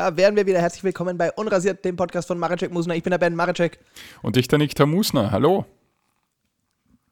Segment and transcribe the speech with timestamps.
[0.00, 0.62] Da wären wir wieder.
[0.62, 2.94] Herzlich willkommen bei Unrasiert, dem Podcast von Maracek Musner.
[2.94, 3.78] Ich bin der Ben Maracek.
[4.22, 5.30] Und ich, der Nikita Musner.
[5.30, 5.66] Hallo.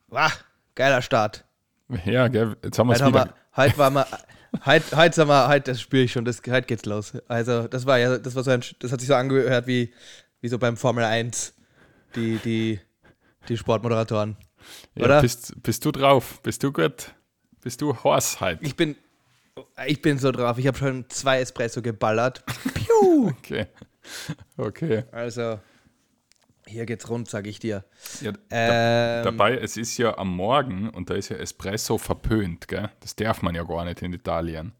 [0.06, 0.32] Wah,
[0.74, 1.44] geiler Start.
[2.06, 3.20] Ja, gell, jetzt haben wir es Heute, wieder.
[3.20, 4.06] haben wir, heute war mal,
[4.64, 7.12] heute, heute, sagen wir, heute, das spüre ich schon, das, heute geht's los.
[7.28, 9.92] Also, das war ja, das war so ein, das hat sich so angehört wie,
[10.40, 11.52] wie so beim Formel 1,
[12.14, 12.80] die, die,
[13.50, 14.38] die Sportmoderatoren.
[14.94, 15.20] ja, oder?
[15.20, 16.40] Bist, bist du drauf?
[16.42, 17.12] Bist du gut?
[17.60, 18.60] Bist du Horse halt?
[18.62, 18.96] Ich bin,
[19.86, 20.58] ich bin so drauf.
[20.58, 22.44] Ich habe schon zwei Espresso geballert.
[22.74, 23.32] Piu.
[23.38, 23.66] Okay.
[24.56, 25.04] Okay.
[25.12, 25.60] Also,
[26.66, 27.84] hier geht's rund, sag ich dir.
[28.22, 32.90] Ja, Ähm, dabei, es ist ja am Morgen und da ist ja Espresso verpönt, gell?
[33.00, 34.72] Das darf man ja gar nicht in Italien.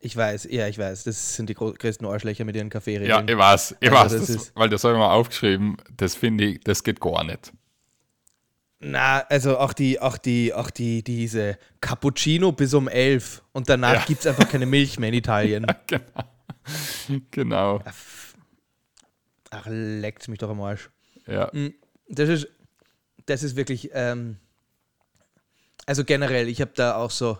[0.00, 1.04] Ich weiß, ja, ich weiß.
[1.04, 3.28] Das sind die größten Arschlöcher mit ihren Ja, Kaffeeregeln.
[3.28, 6.44] ich weiß, ich Also weiß, das das weil das habe ich mal aufgeschrieben, das finde
[6.44, 7.52] ich, das geht gar nicht.
[8.86, 13.94] Na, also auch die, auch die, auch die, diese Cappuccino bis um elf und danach
[13.94, 14.04] Ja.
[14.06, 15.66] gibt's einfach keine Milch mehr in Italien.
[15.86, 16.10] genau.
[17.30, 17.82] Genau.
[19.50, 20.90] Ach, leckt's mich doch am Arsch.
[21.26, 21.50] Ja.
[22.08, 22.48] Das ist,
[23.26, 24.36] das ist wirklich, ähm,
[25.86, 27.38] also generell, ich habe da auch so,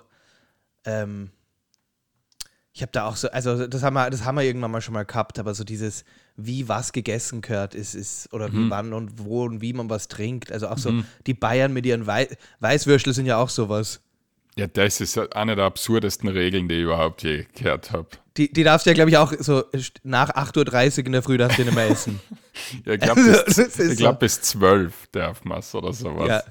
[0.87, 1.31] ähm,
[2.73, 4.95] ich habe da auch so, also das haben wir, das haben wir irgendwann mal schon
[4.95, 6.05] mal gehabt, aber so dieses,
[6.37, 10.09] wie was gegessen gehört, ist, ist, oder wie wann und wo und wie man was
[10.09, 10.51] trinkt.
[10.51, 10.93] Also auch so,
[11.27, 12.29] die Bayern mit ihren Wei
[12.61, 14.01] Weißwürstel sind ja auch sowas.
[14.57, 18.09] Ja, das ist eine der absurdesten Regeln, die ich überhaupt je gehört habe.
[18.37, 19.65] Die, die darfst du ja, glaube ich, auch so
[20.03, 22.21] nach 8.30 Uhr in der Früh darfst du nicht mehr essen.
[22.85, 24.19] Ja, ich glaube, Also, bis, ich glaub, so.
[24.21, 26.29] bis 12 darf man es oder sowas.
[26.29, 26.43] ja.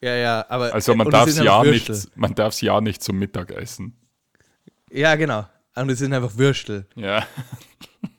[0.00, 0.72] Ja, ja, aber.
[0.74, 3.96] Also man darf es ja nicht, man darf es ja nicht zum Mittag essen.
[4.90, 5.46] Ja, genau.
[5.74, 6.86] Und es sind einfach Würstel.
[6.94, 7.26] Ja,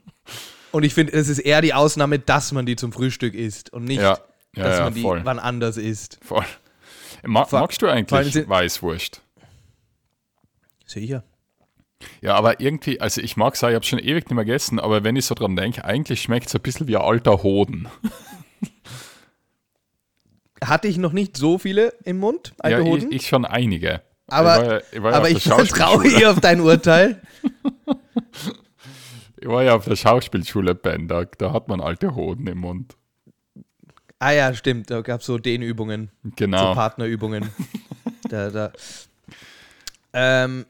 [0.77, 3.85] Und ich finde, es ist eher die Ausnahme, dass man die zum Frühstück isst und
[3.85, 4.19] nicht, ja,
[4.55, 6.19] ja, dass man die voll, wann anders isst.
[6.21, 6.45] voll.
[7.23, 9.23] Ma magst du eigentlich Weißwurst?
[10.85, 11.23] Sicher.
[12.21, 15.03] Ja, aber irgendwie, also ich mag es ich habe schon ewig nicht mehr gegessen, aber
[15.03, 17.87] wenn ich so dran denke, eigentlich schmeckt es ein bisschen wie ein alter Hoden.
[20.63, 23.11] Hatte ich noch nicht so viele im Mund, alte ja, ich, Hoden.
[23.11, 24.03] ich schon einige.
[24.27, 27.19] Aber- ich ja, ich ja aber ich vertraue ihr auf dein Urteil.
[29.47, 32.97] Ich war ja auf der Schauspielschule, Ben, da, hat man alte Hoden im Mund.
[34.19, 34.91] Ah ja, stimmt.
[34.91, 36.73] Da gab es so Dehnübungen, so Genau.
[36.73, 37.49] Partnerübungen.
[38.29, 38.73] da, da.
[40.11, 40.65] Ähm,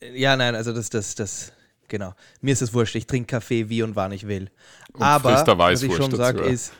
[0.00, 1.52] ja, nein, also das, das, das,
[1.86, 2.14] genau.
[2.40, 4.50] Mir ist es wurscht, ich trinke Kaffee wie und wann ich will.
[4.94, 6.72] Und aber was ich schon sage ist,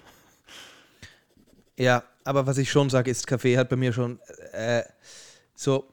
[1.76, 4.18] ja, aber was ich schon sage ist, Kaffee hat bei mir schon
[4.52, 4.82] äh,
[5.54, 5.90] so,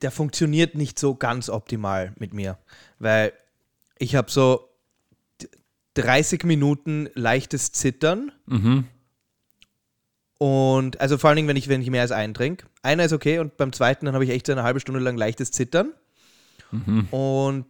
[0.00, 2.56] der funktioniert nicht so ganz optimal mit mir,
[2.98, 3.34] weil
[3.98, 4.67] ich habe so
[6.02, 8.84] 30 Minuten leichtes Zittern Mhm.
[10.38, 12.66] und also vor allen Dingen, wenn ich, wenn ich mehr als einen trinke.
[12.82, 15.16] Einer ist okay und beim zweiten dann habe ich echt so eine halbe Stunde lang
[15.16, 15.92] leichtes Zittern.
[17.10, 17.64] Und,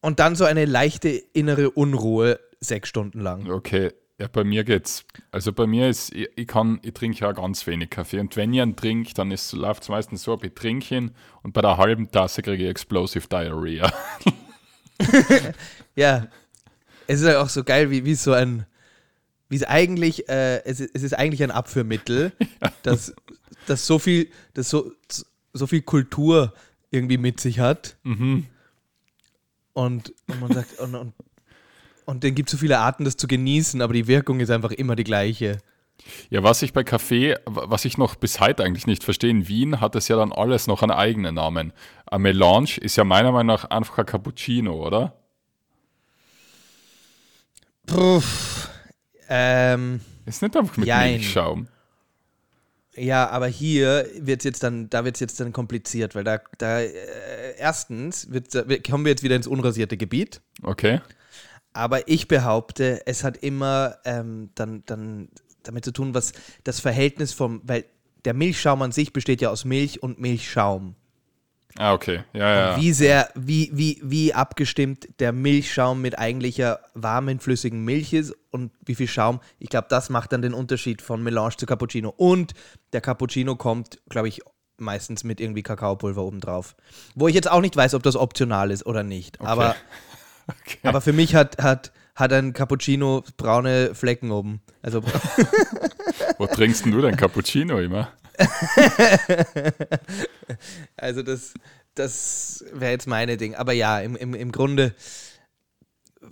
[0.00, 3.50] und dann so eine leichte innere Unruhe sechs Stunden lang.
[3.50, 3.90] Okay,
[4.20, 5.04] ja, bei mir geht's.
[5.32, 8.20] Also bei mir ist, ich, ich kann, ich trinke ja ganz wenig Kaffee.
[8.20, 11.10] Und wenn ich einen trinke, dann läuft es meistens so ab, ich trinke ihn
[11.42, 13.92] und bei der halben Tasse kriege ich Explosive Diarrhea.
[15.94, 16.26] Ja,
[17.06, 18.66] es ist ja auch so geil, wie, wie so ein,
[19.48, 22.32] wie es eigentlich, äh, es, ist, es ist eigentlich ein Abführmittel,
[22.82, 23.14] das,
[23.66, 24.92] das so viel, das so,
[25.52, 26.52] so viel Kultur
[26.90, 27.96] irgendwie mit sich hat.
[28.02, 28.46] Mhm.
[29.72, 31.12] Und, und man sagt, und, und,
[32.06, 34.70] und dann gibt es so viele Arten, das zu genießen, aber die Wirkung ist einfach
[34.70, 35.58] immer die gleiche.
[36.30, 39.80] Ja, was ich bei Kaffee, was ich noch bis heute eigentlich nicht verstehe, in Wien
[39.80, 41.72] hat es ja dann alles noch einen eigenen Namen.
[42.06, 45.16] Ein Melange ist ja meiner Meinung nach einfach ein Cappuccino, oder?
[47.86, 48.68] Puff.
[49.28, 51.14] Ähm, Ist nicht einfach mit Jein.
[51.14, 51.68] Milchschaum.
[52.94, 56.80] ja, aber hier wird jetzt dann, da wird es jetzt dann kompliziert, weil da, da
[56.80, 58.28] äh, erstens
[58.88, 60.40] kommen wir jetzt wieder ins unrasierte Gebiet.
[60.62, 61.00] Okay.
[61.72, 65.28] Aber ich behaupte, es hat immer ähm, dann, dann
[65.62, 66.32] damit zu tun, was
[66.64, 67.84] das Verhältnis vom, weil
[68.24, 70.96] der Milchschaum an sich besteht ja aus Milch und Milchschaum.
[71.78, 72.24] Ah, okay.
[72.32, 72.76] Ja, ja.
[72.80, 78.72] Wie sehr, wie, wie, wie abgestimmt der Milchschaum mit eigentlicher warmen, flüssigen Milch ist und
[78.84, 79.40] wie viel Schaum.
[79.58, 82.12] Ich glaube, das macht dann den Unterschied von Melange zu Cappuccino.
[82.16, 82.54] Und
[82.92, 84.40] der Cappuccino kommt, glaube ich,
[84.78, 86.76] meistens mit irgendwie Kakaopulver obendrauf.
[87.14, 89.40] Wo ich jetzt auch nicht weiß, ob das optional ist oder nicht.
[89.40, 89.74] Aber,
[90.48, 90.78] Okay.
[90.84, 94.60] aber für mich hat, hat, hat ein Cappuccino braune Flecken oben.
[94.82, 95.02] Also
[96.38, 98.08] Wo trinkst denn du dein Cappuccino immer?
[100.96, 101.54] Also das,
[101.94, 103.54] das wäre jetzt meine Ding.
[103.54, 104.94] Aber ja, im, im, im Grunde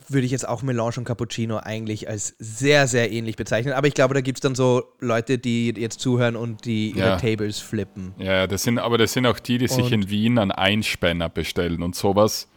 [0.09, 3.75] würde ich jetzt auch Melange und Cappuccino eigentlich als sehr, sehr ähnlich bezeichnen.
[3.75, 7.09] Aber ich glaube, da gibt es dann so Leute, die jetzt zuhören und die ihre
[7.11, 7.17] Ja.
[7.17, 8.13] Tables flippen.
[8.19, 11.29] Ja, das sind, aber das sind auch die, die sich Und- in Wien einen Einspänner
[11.29, 12.49] bestellen und sowas.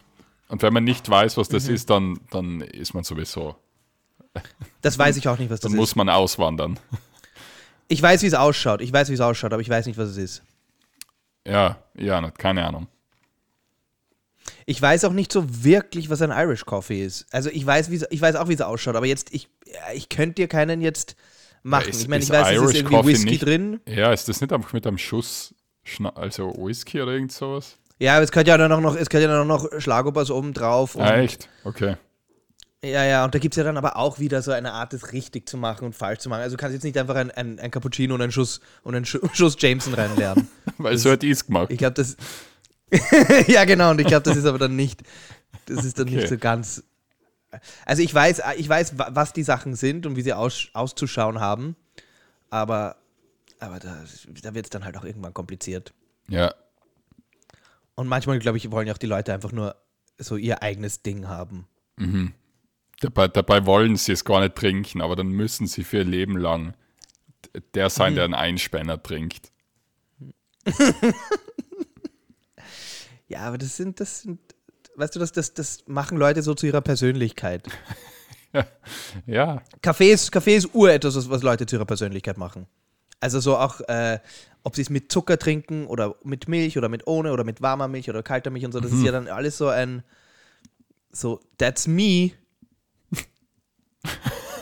[0.49, 1.53] Und wenn man nicht weiß, was Mhm.
[1.53, 3.55] das ist, dann, dann ist man sowieso,
[4.81, 5.95] Das weiß ich auch nicht, was das dann muss ist.
[5.95, 6.79] man auswandern.
[7.87, 8.81] Ich weiß, wie es ausschaut.
[8.81, 10.43] Ich weiß, wie es ausschaut, aber ich weiß nicht, was es ist.
[11.45, 12.87] Ja, ja, keine Ahnung.
[14.65, 17.25] Ich weiß auch nicht so wirklich, was ein Irish Coffee ist.
[17.31, 20.09] Also ich weiß, wie ich weiß auch, wie es ausschaut, aber jetzt, ich, ja, ich
[20.09, 21.15] könnte dir keinen jetzt
[21.63, 21.89] machen.
[21.89, 23.79] ist- ich meine, ich ist weiß, es ist Irish irgendwie Coffee Whisky nicht- drin.
[23.87, 25.55] Ja, ist das nicht einfach mit einem Schuss,
[26.15, 27.77] also Whisky oder irgend sowas?
[27.99, 30.29] Ja, aber es gehört ja dann auch noch, es gehört ja dann auch noch Schlagobers
[30.29, 30.97] oben drauf.
[30.99, 31.49] Ah, echt?
[31.63, 31.95] Okay.
[32.83, 35.11] Ja, ja, und da gibt es ja dann aber auch wieder so eine Art, das
[35.11, 36.41] richtig zu machen und falsch zu machen.
[36.41, 39.05] Also du kannst jetzt nicht einfach ein, ein, ein Cappuccino und einen Schuss und einen
[39.05, 40.47] Schu- Schuss Jameson reinlernen.
[40.77, 41.71] Weil so hat ich es gemacht.
[41.71, 42.15] Ich glaube, das.
[43.47, 45.01] ja, genau, und ich glaube, das ist aber dann nicht.
[45.65, 46.27] Das ist dann nicht Okay.
[46.27, 46.83] so ganz.
[47.85, 51.39] Also ich weiß, ich weiß, wa- was die Sachen sind und wie sie aus, auszuschauen
[51.39, 51.75] haben,
[52.49, 52.97] aber,
[53.59, 54.03] aber da,
[54.43, 55.93] da wird es dann halt auch irgendwann kompliziert.
[56.29, 56.53] Ja,
[57.97, 59.75] Und manchmal, glaube ich, wollen ja auch die Leute einfach nur
[60.17, 61.67] so ihr eigenes Ding haben.
[63.01, 66.37] dabei, dabei wollen sie es gar nicht trinken, aber dann müssen sie für ihr Leben
[66.37, 66.73] lang
[67.73, 68.15] der sein, Mhm.
[68.15, 69.51] der einen Einspänner trinkt.
[73.29, 74.39] Ja, aber das sind, das sind,
[74.95, 77.67] weißt du, das, das, das machen Leute so zu ihrer Persönlichkeit.
[79.27, 82.65] Ja, Kaffee ist, Kaffee ist ur etwas, was- was Leute zu ihrer Persönlichkeit machen.
[83.19, 84.19] Also so auch, äh,
[84.63, 87.87] ob sie es mit Zucker trinken oder mit Milch oder mit ohne oder mit warmer
[87.87, 90.03] Milch oder kalter Milch und so, das ist ja dann alles so ein,
[91.11, 92.31] so, that's me.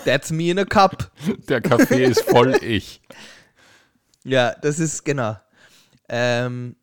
[0.06, 1.12] That's me in a cup.
[1.50, 3.02] der Kaffee ist voll ich.
[4.28, 5.38] Ja, das ist, genau.
[6.10, 6.76] Ähm,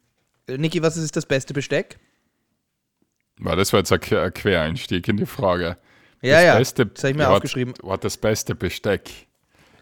[0.48, 1.98] Niki, was ist das beste Besteck?
[3.38, 4.00] War das war jetzt ein
[4.32, 5.76] Quereinstieg in die Frage.
[6.20, 7.74] Ja, das ja, Beste, das habe ich mir ja, aufgeschrieben.
[7.82, 9.10] War das beste Besteck.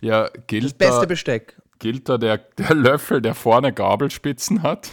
[0.01, 1.60] Ja, gilt, Das beste da, Besteck.
[1.81, 4.91] Gilt da der, der Löffel, der vorne Gabelspitzen hat?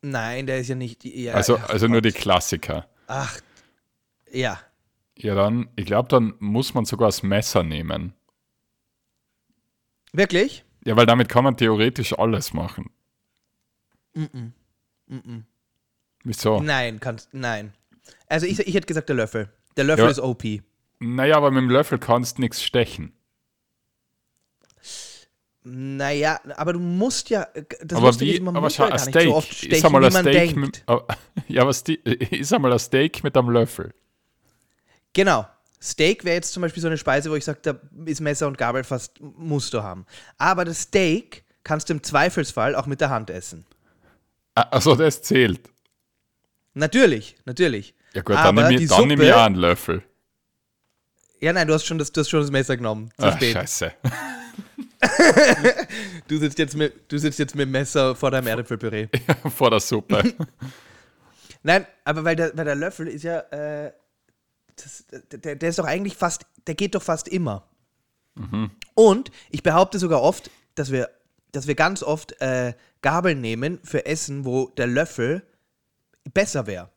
[0.00, 1.04] Nein, der ist ja nicht.
[1.04, 2.10] Ja, Also, also nur die.
[2.10, 2.88] Klassiker.
[3.06, 3.38] Ach,
[4.32, 4.58] ja.
[5.16, 8.14] Ja, dann, ich glaube, dann muss man sogar das Messer nehmen.
[10.12, 10.64] Wirklich?
[10.84, 12.90] Ja, weil damit kann man theoretisch alles machen.
[16.24, 16.60] Wieso?
[16.60, 17.32] Nein, kannst.
[17.32, 17.72] Nein.
[18.26, 19.52] Also ich, ich hätte gesagt, der Löffel.
[19.76, 20.10] Der Löffel Ja.
[20.10, 20.42] ist OP.
[20.98, 23.12] Naja, aber mit dem Löffel kannst du nichts stechen.
[25.64, 27.46] Naja, aber du musst ja.
[27.84, 29.28] Das aber wie, ist, man aber muss schau, ein gar nicht Steak.
[29.28, 30.56] so oft ist stechen, einmal wie ein Steak denkt.
[30.56, 30.84] mit,
[31.48, 32.00] ja, aber Sti-
[32.36, 33.94] ist einmal ein Steak mit einem Löffel.
[35.12, 35.46] Genau.
[35.80, 37.74] Steak wäre jetzt zum Beispiel so eine Speise, wo ich sage, da
[38.06, 40.06] ist Messer und Gabel fast, musst du haben.
[40.38, 43.64] Aber das Steak kannst du im Zweifelsfall auch mit der Hand essen.
[44.54, 45.60] Also das zählt.
[46.74, 47.94] Natürlich, natürlich.
[48.14, 50.02] Ja gut, Aber dann nehme ich, dann nehm ich auch einen Löffel.
[51.40, 53.10] Ja, nein, du hast schon das, du hast schon das Messer genommen.
[53.18, 53.52] Ach, spät.
[53.54, 53.92] scheiße.
[56.28, 59.08] Du sitzt, jetzt mit, du sitzt jetzt mit dem Messer vor deinem Erdäpfelpüree.
[59.54, 60.34] Vor der Suppe.
[61.62, 63.92] Nein, aber weil der, weil der Löffel ist ja, äh,
[64.76, 67.68] das, der, der ist doch eigentlich fast, der geht doch fast immer.
[68.94, 71.10] Und ich behaupte sogar oft, dass wir,
[71.52, 72.72] dass wir ganz oft äh,
[73.02, 75.42] Gabeln nehmen für Essen, wo der Löffel
[76.32, 76.88] besser wäre.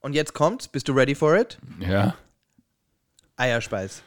[0.00, 1.58] Und jetzt kommt's, bist du ready for it?
[1.80, 2.14] ja.
[3.36, 4.02] Eierspeis.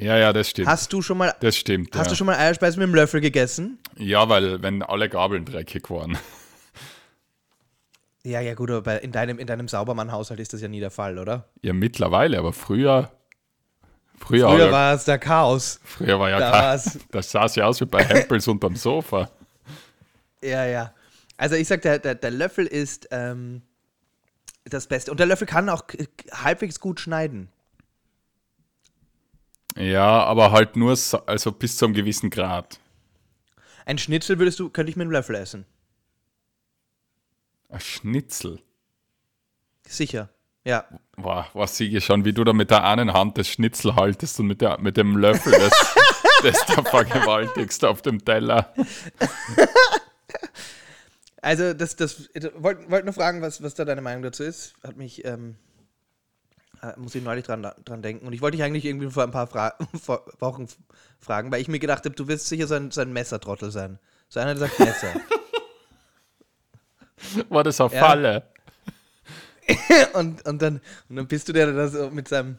[0.00, 0.68] Ja, ja, das stimmt.
[0.68, 1.94] Hast du schon mal, das stimmt.
[1.94, 2.10] hast ja.
[2.10, 3.78] du schon mal Eierspeis mit dem Löffel gegessen?
[3.96, 6.16] ja, weil wenn alle Gabeln dreckig waren.
[8.22, 11.18] Ja, ja, gut, aber in deinem, in deinem Saubermann-Haushalt ist das ja nie der Fall,
[11.18, 11.48] oder?
[11.62, 13.10] Ja, mittlerweile, aber früher.
[14.18, 15.80] Früher, Früher war es der Chaos.
[15.82, 16.98] früher war ja Da war's.
[17.10, 19.30] Das sah ja aus wie bei Hempels unterm Sofa.
[20.42, 20.92] Ja, ja.
[21.38, 23.62] Also ich sag, der, der, der Löffel ist ähm,
[24.64, 25.10] das Beste.
[25.10, 25.84] Und der Löffel kann auch
[26.32, 27.48] halbwegs gut schneiden.
[29.76, 32.80] Ja, aber halt nur so, also bis zu einem gewissen Grad.
[33.86, 35.66] Ein Schnitzel würdest du, könnte ich mit dem Löffel essen.
[37.68, 38.60] Ein Schnitzel.
[39.86, 40.28] Sicher.
[40.64, 40.84] Ja.
[41.16, 44.38] Wow, was sehe ich schon, wie du da mit der einen Hand das Schnitzel haltest
[44.40, 45.94] und mit, der, mit dem Löffel das,
[46.42, 48.74] das da vergewaltigst auf dem Teller.
[51.42, 54.74] Also das, das, wollte wollt nur fragen, was, was da deine Meinung dazu ist.
[54.82, 55.56] Hat mich, ähm,
[56.82, 58.26] äh, muss ich neulich dran, dran denken.
[58.26, 60.66] Und ich wollte dich eigentlich irgendwie vor ein paar Fra vor Wochen
[61.18, 63.98] fragen, weil ich mir gedacht habe, du wirst sicher so ein, so ein Messertrottel sein.
[64.28, 65.14] So einer, der sagt Messer.
[67.48, 68.00] War das eine Ja.
[68.00, 68.42] Falle?
[70.14, 72.56] und, und, dann, und dann bist du der, der da so mit seinem,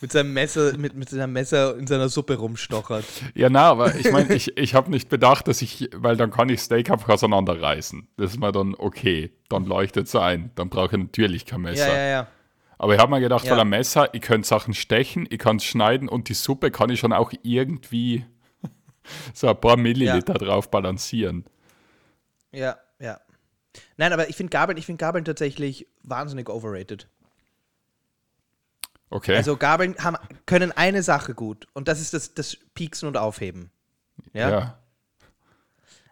[0.00, 3.04] mit seinem Messer, mit, mit seinem Messer in seiner Suppe rumstochert.
[3.34, 6.48] Ja, na, aber ich meine, ich, ich habe nicht bedacht, dass ich, weil dann kann
[6.48, 8.08] ich Steak einfach auseinanderreißen.
[8.16, 9.32] Das ist mir dann okay.
[9.48, 10.50] Dann leuchtet es ein.
[10.54, 11.88] Dann brauche ich natürlich kein Messer.
[11.88, 12.26] Ja, ja, ja.
[12.84, 13.52] Aber ich habe mir gedacht, Ja.
[13.52, 16.90] weil ein Messer, ich könnte Sachen stechen, ich kann es schneiden und die Suppe kann
[16.90, 18.26] ich schon auch irgendwie
[19.32, 21.46] so ein paar Milliliter drauf balancieren.
[22.52, 23.22] Ja, ja.
[23.96, 27.08] Nein, aber ich finde Gabeln, ich finde Gabeln tatsächlich wahnsinnig overrated.
[29.08, 29.34] Okay.
[29.34, 33.70] Also Gabeln haben, können eine Sache gut und das ist das, das Pieksen und Aufheben.
[34.34, 34.50] Ja?
[34.50, 34.78] ja.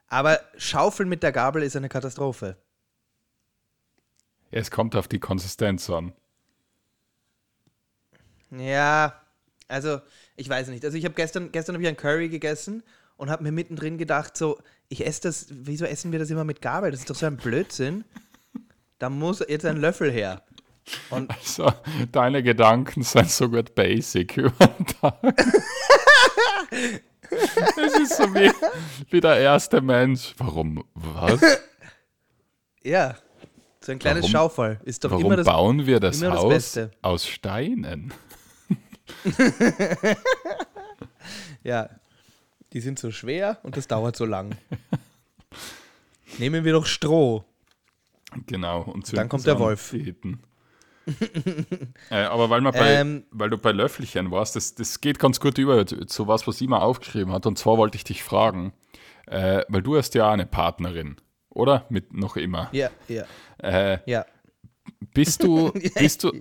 [0.07, 2.57] Aber Schaufeln mit der Gabel ist eine Katastrophe.
[4.51, 6.15] Es kommt auf die Konsistenz an.
[8.57, 9.15] Ja,
[9.69, 10.01] also
[10.37, 10.85] ich weiß nicht.
[10.85, 12.83] Also ich habe gestern, gestern habe ich ein Curry gegessen
[13.17, 16.61] und habe mir mittendrin gedacht, so, ich esse das, wieso essen wir das immer mit
[16.61, 16.91] Gabel?
[16.91, 18.05] Das ist doch so ein Blödsinn.
[18.99, 20.43] Da muss jetzt ein Löffel her.
[21.11, 21.73] Und Also,
[22.11, 25.17] deine Gedanken sind so gut basic über den Tag.
[27.31, 28.51] Es ist so wie,
[29.11, 30.35] wie der erste Mensch.
[30.39, 30.85] Warum?
[30.95, 31.41] Was?
[32.83, 33.17] ja,
[33.81, 35.47] so ein kleines Warum- Schaufel ist doch Warum immer das.
[35.47, 36.91] bauen wir das das Haus Beste.
[37.01, 38.13] aus Steinen?
[41.65, 41.89] Ja,
[42.73, 44.57] die sind so schwer und das dauert so lang.
[46.39, 47.45] Nehmen wir doch Stroh.
[48.47, 48.83] Genau.
[48.83, 49.95] Und Dann kommt der Wolf.
[52.11, 55.41] äh, aber weil, man bei, Ähm, weil du bei Löffelchen warst, das, das geht ganz
[55.41, 57.47] gut über zu was, was sie mal aufgeschrieben hat.
[57.47, 58.73] Und zwar wollte ich dich fragen,
[59.27, 61.17] äh, weil du hast ja eine Partnerin,
[61.51, 61.87] oder?
[61.89, 62.69] Mit noch immer.
[62.73, 63.25] Ja, ja,
[63.59, 64.25] Äh, ja.
[65.13, 66.33] bist, du, bist, du,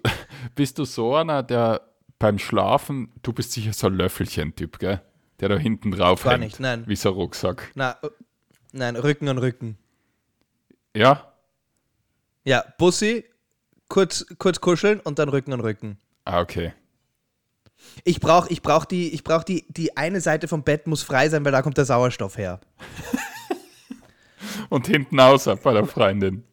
[0.56, 1.82] bist du so einer, der
[2.22, 5.01] beim Schlafen, du bist sicher so ein Löffelchen-Typ, gell?
[5.40, 6.84] Der da hinten drauf Gar hängt, nicht, nein.
[6.86, 7.72] Wie so ein Rucksack.
[7.74, 8.10] Na, äh,
[8.74, 9.78] nein, Rücken an Rücken.
[10.96, 11.34] Ja?
[12.44, 13.25] Ja, Bussi,
[13.88, 15.98] kurz, kurz kuscheln und dann Rücken an Rücken.
[16.25, 16.74] Ah, okay.
[18.04, 21.28] Ich brauche ich brauch die, ich brauch die, die eine Seite vom Bett muss frei
[21.30, 22.62] sein, weil da kommt der Sauerstoff her.
[24.70, 26.44] Und hinten außer bei der Freundin.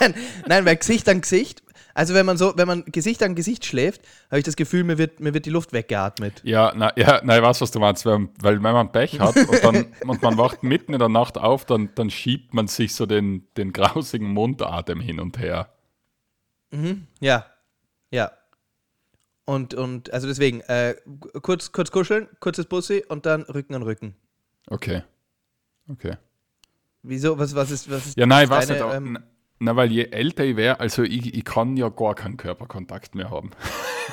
[0.00, 0.14] nein,
[0.46, 1.62] nein, weil Gesicht an Gesicht,
[1.96, 4.98] also wenn man so, wenn man Gesicht an Gesicht schläft, habe ich das Gefühl, mir
[4.98, 6.42] wird, mir wird die Luft weggeatmet.
[6.44, 9.36] Ja, na, ja, nein, ich weiß, was du meinst, weil, weil wenn man Pech hat
[9.36, 12.94] und, dann, und man wacht mitten in der Nacht auf, dann, dann schiebt man sich
[12.94, 15.70] so den, den grausigen Mundatem hin und her.
[17.20, 17.46] Ja,
[18.10, 18.30] ja.
[19.46, 20.96] Und, und also deswegen, äh,
[21.40, 24.14] kurz, kurz kuscheln, kurzes Bussi und dann Rücken an Rücken.
[24.66, 25.02] Okay.
[25.88, 26.16] Okay.
[27.02, 27.38] Wieso?
[27.38, 28.80] Was, was ist, was ist Ja, nein, was weiß ist nicht.
[28.80, 29.18] deine, aber- ähm,
[29.58, 33.30] na, weil je älter ich wäre, also ich, ich kann ja gar keinen Körperkontakt mehr
[33.30, 33.50] haben.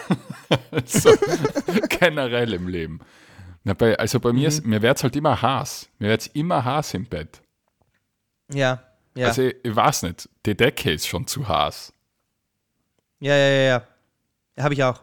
[0.86, 1.12] so,
[2.00, 3.00] generell im Leben.
[3.64, 4.46] Na, bei, also bei mir, Mhm.
[4.48, 5.90] ist, mir wird es halt immer Hass.
[6.00, 7.42] Mir wird es immer Hass im Bett.
[8.52, 8.84] Ja,
[9.16, 9.28] ja.
[9.28, 11.94] Also ich, ich weiß nicht, die Decke ist schon zu Hass.
[13.20, 13.64] ja, ja, ja,
[14.58, 14.64] ja.
[14.64, 15.02] Habe ich auch.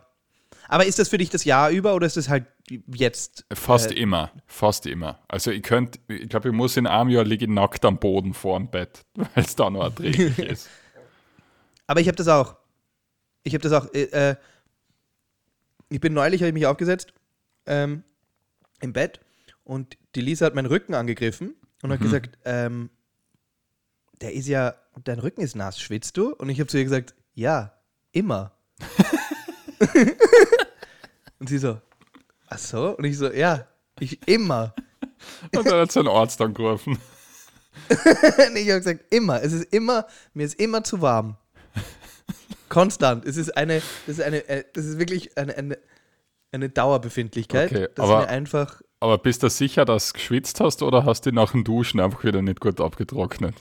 [0.73, 2.47] Aber ist das für dich das Jahr über oder ist das halt
[2.87, 3.45] jetzt?
[3.53, 5.19] Fast Äh, immer, fast immer.
[5.27, 8.35] Also ich könnte, ich glaube, ich muss in einem Jahr liege ich nackt am Boden
[8.35, 10.69] vor dem Bett, weil es da noch erträglich ist.
[11.89, 12.55] Aber ich habe das auch.
[13.43, 13.93] Ich habe das auch.
[13.93, 14.37] Äh, äh,
[15.89, 17.15] ich bin neulich, habe ich mich aufgesetzt
[17.67, 18.05] ähm,
[18.81, 19.19] im Bett
[19.65, 22.91] und die Lisa hat meinen Rücken angegriffen und hat gesagt, ähm,
[24.21, 26.33] der ist ja, dein Rücken ist nass, schwitzt du?
[26.33, 27.73] Und ich habe zu ihr gesagt, ja,
[28.13, 28.53] immer.
[31.39, 31.81] und sie so,
[32.49, 32.97] ach so?
[32.97, 33.67] Und ich so, ja,
[33.99, 34.75] ich immer.
[35.55, 36.99] Und dann hat sein Arzt angerufen.
[37.89, 39.43] Und ich habe gesagt, immer.
[39.43, 41.37] Es ist immer, mir ist immer zu warm.
[42.69, 43.25] Konstant.
[43.25, 45.79] Es ist eine, das ist eine, äh, das ist wirklich eine, eine,
[46.53, 47.71] eine Dauerbefindlichkeit.
[47.71, 48.81] Okay, dass aber- mir einfach.
[49.03, 52.23] Aber bist du sicher, dass du geschwitzt hast oder hast du nach dem Duschen einfach
[52.23, 53.55] wieder nicht gut abgetrocknet?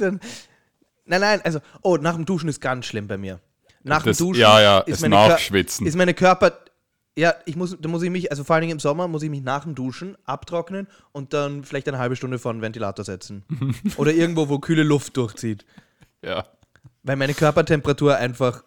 [0.00, 3.40] Nein, nein, also, oh, nach dem Duschen ist ganz schlimm bei mir.
[3.84, 5.86] Nach Das- dem Duschen ja, ja, ist, meine Kör- Nachschwitzen.
[5.86, 6.58] ist meine Körper.
[7.16, 9.30] Ja, ich muss, da muss ich mich, also vor allen Dingen im Sommer, muss ich
[9.30, 13.44] mich nach dem Duschen abtrocknen und dann vielleicht eine halbe Stunde vor den Ventilator setzen.
[13.96, 15.64] Oder irgendwo, wo kühle Luft durchzieht.
[16.22, 16.44] Ja.
[17.04, 18.64] Weil meine Körpertemperatur einfach.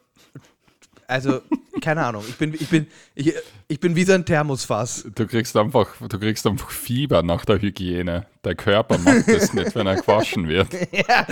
[1.08, 1.42] Also,
[1.82, 2.24] keine Ahnung.
[2.28, 3.34] Ich bin, ich bin, ich,
[3.68, 5.06] ich bin wie so ein Thermosfass.
[5.16, 8.28] Du kriegst einfach, du kriegst einfach Fieber nach der Hygiene.
[8.44, 10.68] Der Körper macht das nicht, wenn er gewaschen wird.
[10.92, 11.26] ja,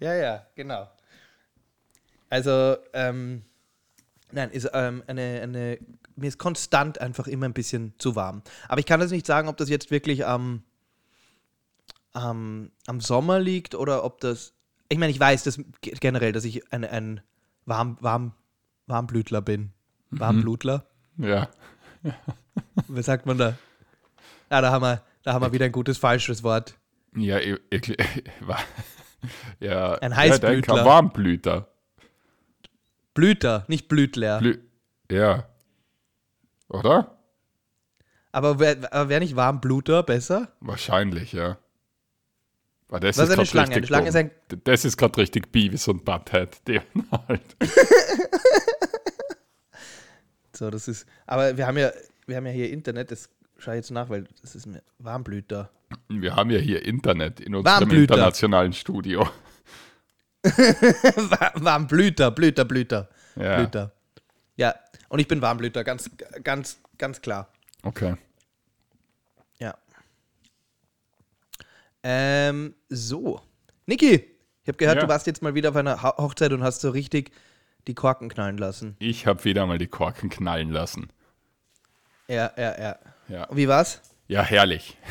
[0.00, 0.88] ja, ja, genau.
[2.30, 3.42] Also, ähm,
[4.32, 5.78] nein, ist ähm, eine, eine,
[6.16, 8.42] mir ist konstant einfach immer ein bisschen zu warm.
[8.68, 10.62] Aber ich kann das nicht sagen, ob das jetzt wirklich am,
[12.12, 14.54] am, am Sommer liegt oder ob das.
[14.88, 17.20] Ich meine, ich weiß das ge- generell, dass ich ein, ein
[17.64, 18.32] warm, warm,
[18.86, 19.72] Warmblütler bin.
[20.10, 20.86] Warmblutler.
[21.18, 21.48] Ja.
[22.88, 23.56] Was sagt man da?
[24.50, 26.74] Ja, da haben wir, da haben wir wieder ein gutes falsches Wort.
[27.14, 27.96] Ja, ich, ich,
[28.40, 28.58] wa-
[29.60, 30.80] ja, Ein Ja, Heißblütler.
[30.80, 31.68] ein Warmblüter.
[33.20, 34.38] Blüter, nicht Blütler.
[34.38, 34.58] Blü
[35.10, 35.46] ja.
[36.68, 37.18] Oder?
[38.32, 40.48] aber wäre aber wär nicht Warmbluter besser?
[40.60, 41.58] Wahrscheinlich, ja.
[42.88, 43.74] Weil das Was ist eine Schlange?
[43.74, 44.34] Eine Schlange ist
[44.64, 46.60] Das ist gerade richtig Beavis und Butthead.
[46.66, 46.80] Die
[47.28, 47.42] halt.
[50.52, 51.06] So, das ist.
[51.26, 51.90] Aber wir haben ja,
[52.26, 55.70] wir haben ja hier Internet, das schaue ich jetzt nach, weil das ist mir Warmblüter.
[56.08, 59.26] Wir haben ja hier Internet in unserem internationalen Studio.
[60.44, 63.08] War- Warmblüter, Blüter, Blüter.
[63.36, 63.92] Ja, Blüter.
[64.56, 64.74] Ja,
[65.08, 66.10] und ich bin Warmblüter, ganz,
[66.42, 67.52] ganz, ganz klar.
[67.82, 68.16] okay.
[69.58, 69.74] Ja.
[72.02, 73.40] Ähm, so.
[73.86, 74.14] Niki,
[74.62, 75.02] ich habe gehört, Ja.
[75.02, 77.32] du warst jetzt mal wieder auf einer Ho- Hochzeit und hast so richtig
[77.86, 78.96] die Korken knallen lassen.
[78.98, 81.10] Ich habe wieder mal die Korken knallen lassen.
[82.28, 82.98] Ja, ja, ja.
[83.28, 84.00] Ja, Und wie war's?
[84.28, 84.96] ja herrlich.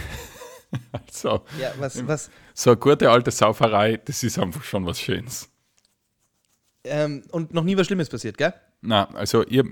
[0.91, 5.49] also, Ja, was, was, so eine gute alte Sauferei, das ist einfach schon was Schönes.
[6.83, 8.53] ähm, und noch nie was Schlimmes passiert, gell?
[8.81, 9.65] Na, also ihr,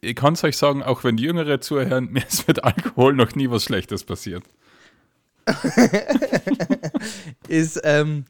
[0.00, 3.50] ich kann es euch sagen, auch wenn Jüngere zuhören, mir ist mit Alkohol noch nie
[3.50, 4.44] was Schlechtes passiert.
[7.48, 8.24] Ist, ähm,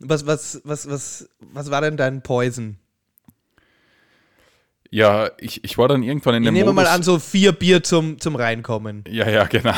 [0.00, 2.76] was, was, was, was, was war denn dein Poison?
[4.90, 7.52] Ja, ich, ich war dann irgendwann in Ich dem nehme mal Modus- an, so vier
[7.52, 9.04] Bier zum, zum Reinkommen.
[9.08, 9.74] Ja, ja, genau.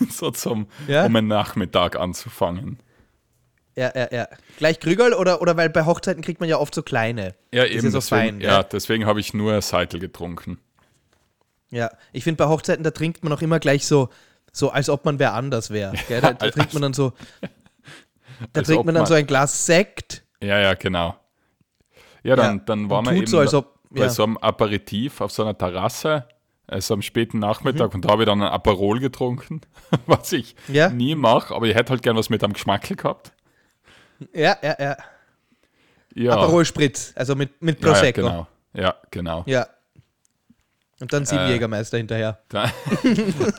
[0.10, 1.06] So zum, Ja?
[1.06, 2.78] um einen Nachmittag anzufangen.
[3.76, 4.28] Ja, ja, ja.
[4.56, 7.34] Gleich Krügerl oder, oder weil bei Hochzeiten kriegt man ja oft so kleine.
[7.52, 7.74] Ja, eben.
[7.84, 10.58] ja so deswegen, fein, ja, deswegen habe ich nur Seitel getrunken.
[11.70, 14.08] Ja, ich finde bei Hochzeiten, da trinkt man auch immer gleich so,
[14.52, 15.92] so als ob man wer anders wäre.
[16.08, 17.12] Da, da als- trinkt man dann so,
[18.52, 20.24] da trinkt man dann man- so ein Glas Sekt.
[20.42, 21.14] Ja, ja, genau.
[22.24, 25.42] Ja, dann, dann wir tut eben so, als ob- bei so einem Aperitif auf so
[25.44, 26.26] einer Terrasse,
[26.68, 27.42] also am späten Mhm.
[27.42, 29.60] Nachmittag, und da habe ich dann ein Aperol getrunken,
[30.06, 30.88] was ich Ja.
[30.90, 33.32] nie mache, aber ich hätte halt gern was mit einem Geschmack gehabt.
[34.32, 34.96] Ja, ja, ja.
[36.14, 38.20] Ja, Aperol Spritz, also mit, mit ja, ja, Prosecco.
[38.22, 38.46] genau.
[38.74, 39.42] Ja, genau.
[39.46, 39.66] Ja.
[41.00, 42.40] Und dann sieben Äh, Jägermeister hinterher.
[42.48, 42.70] Dann,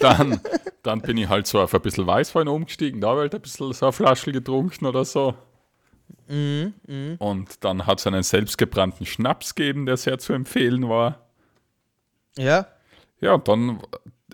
[0.01, 0.41] dann,
[0.83, 3.41] dann bin ich halt so auf ein bisschen Weißwein umgestiegen, da habe ich halt ein
[3.41, 5.35] bisschen so eine Flasche getrunken oder so.
[6.27, 11.19] Mhm, Und dann hat es einen selbstgebrannten Schnaps gegeben, der sehr zu empfehlen war.
[12.37, 12.67] Ja.
[13.21, 13.81] Ja, und dann,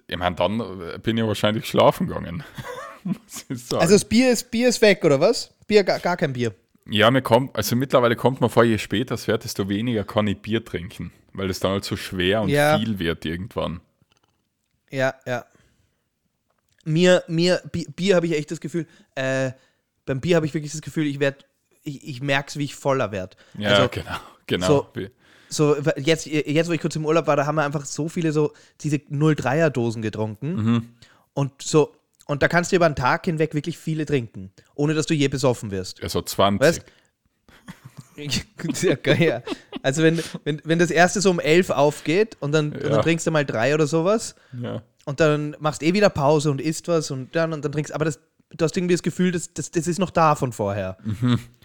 [0.08, 2.44] ich meine, dann äh, bin ich wahrscheinlich schlafen gegangen.
[3.72, 5.54] Also das Bier ist, Bier ist weg, oder was?
[5.68, 6.56] Bier, gar, gar kein Bier.
[6.88, 10.26] ja, mir kommt, also mittlerweile kommt man vor, je später es wird, desto weniger kann
[10.26, 12.80] ich Bier trinken, weil es dann halt so schwer und Ja.
[12.80, 13.82] viel wird irgendwann.
[14.90, 15.46] Ja, ja.
[16.84, 19.52] Mir, mir, Bi- Bier habe ich echt das Gefühl, äh,
[20.08, 21.40] beim Bier habe ich wirklich das Gefühl, ich werde,
[21.84, 23.36] ich, ich merke es, wie ich voller werde.
[23.58, 24.18] Ja, also, genau,
[24.48, 24.68] genau.
[24.68, 24.88] so-
[25.56, 28.32] so jetzt, jetzt, wo ich kurz im Urlaub war, da haben wir einfach so viele
[28.32, 30.56] so diese 03er Dosen getrunken.
[30.56, 30.90] Mhm.
[31.34, 31.94] Und so,
[32.28, 35.28] und da kannst du über einen Tag hinweg wirklich viele trinken, ohne dass du je
[35.28, 36.02] besoffen wirst.
[36.02, 36.62] Also 20.
[36.68, 36.86] Weißt
[38.74, 39.42] Circa, ja.
[39.84, 42.90] Also wenn, wenn, wenn das erste so um elf aufgeht und dann, und Ja.
[42.90, 44.82] dann trinkst du mal drei oder sowas Ja.
[45.06, 48.06] und dann machst eh wieder Pause und isst was und dann und dann trinkst, aber
[48.06, 48.20] das,
[48.58, 50.98] du hast irgendwie das Gefühl, das, das, das ist noch da von vorher.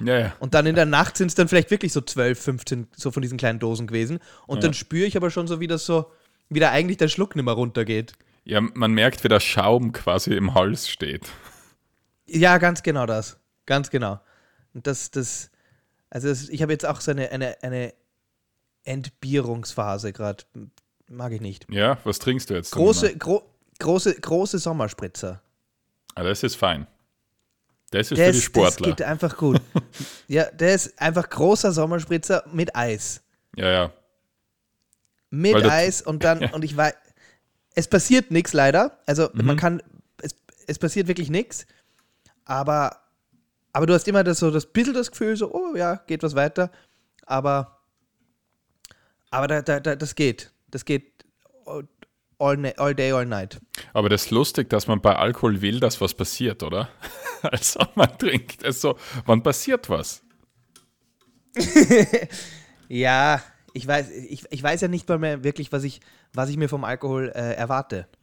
[0.01, 0.33] ja, ja.
[0.41, 3.23] Und dann in der Nacht sind es dann vielleicht wirklich so 12, 15 so von
[3.23, 4.19] diesen kleinen Dosen gewesen.
[4.47, 6.11] Und dann spüre ich aber schon so, wie das so,
[6.49, 8.15] wie da eigentlich der Schluck nicht mehr runtergeht.
[8.45, 11.29] Ja, man merkt, wie der Schaum quasi im Hals steht.
[12.27, 13.39] Ja, ganz genau das.
[13.67, 14.21] Ganz genau.
[14.75, 15.51] Und das, das,
[16.09, 17.95] also das, ich habe jetzt auch so eine, eine, eine
[18.85, 20.45] Entbierungsphase gerade.
[21.09, 21.67] Mag ich nicht.
[21.71, 22.71] Ja, was trinkst du jetzt?
[22.73, 23.43] Große, gro
[23.79, 25.43] große, große Sommerspritzer.
[26.15, 26.87] Ah, das ist fein.
[27.91, 28.89] Das ist Der für die Sportler.
[28.89, 29.61] Das geht einfach gut.
[30.29, 33.21] ja, der ist einfach großer Sommerspritzer mit Eis.
[33.57, 33.93] Ja, ja.
[35.31, 36.95] Mit Weil das- Eis und dann, und ich weiß,
[37.75, 38.99] es passiert nichts leider.
[39.07, 39.45] Also Mhm.
[39.47, 39.83] man kann,
[40.23, 40.35] es,
[40.67, 41.67] es passiert wirklich nichts.
[42.45, 43.01] Aber,
[43.73, 46.35] aber du hast immer das, so das bisschen das Gefühl, so, oh ja, geht was
[46.35, 46.71] weiter.
[47.27, 47.81] Aber,
[49.31, 50.53] aber da, da, da, das geht.
[50.69, 51.25] Das geht
[52.41, 53.61] all, all, day, all night.
[53.93, 56.89] Aber das ist lustig, dass man bei Alkohol will, dass was passiert, oder?
[57.43, 60.23] Also man trinkt es so, wann passiert was?
[62.91, 63.41] Ja,
[63.73, 66.01] ich weiß, ich, ich weiß ja nicht mal mehr wirklich, was ich,
[66.35, 68.07] was ich mir vom Alkohol äh, erwarte.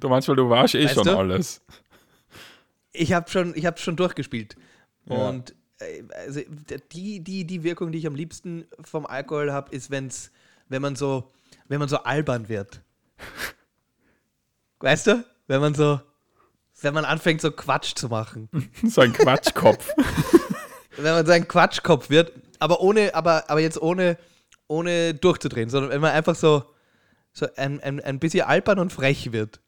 [0.00, 1.16] Du meinst, weil du warst eh Weißt schon du?
[1.16, 1.60] alles.
[2.92, 4.56] Ich habe schon, ich habe schon durchgespielt.
[5.04, 5.28] Ja.
[5.28, 6.40] Und äh, also
[6.92, 10.32] die, die, die Wirkung, die ich am liebsten vom Alkohol habe, ist, wenn's,
[10.68, 11.30] wenn man so,
[11.68, 12.80] wenn man so albern wird.
[14.80, 15.24] Weißt du?
[15.46, 16.00] Wenn man so,
[16.80, 18.48] wenn man anfängt, so Quatsch zu machen.
[18.84, 19.92] So ein Quatschkopf.
[20.96, 24.18] wenn man so ein Quatschkopf wird, aber ohne, aber, aber jetzt ohne,
[24.68, 26.64] ohne durchzudrehen, sondern wenn man einfach so,
[27.32, 29.60] so ein, ein, ein bisschen albern und frech wird.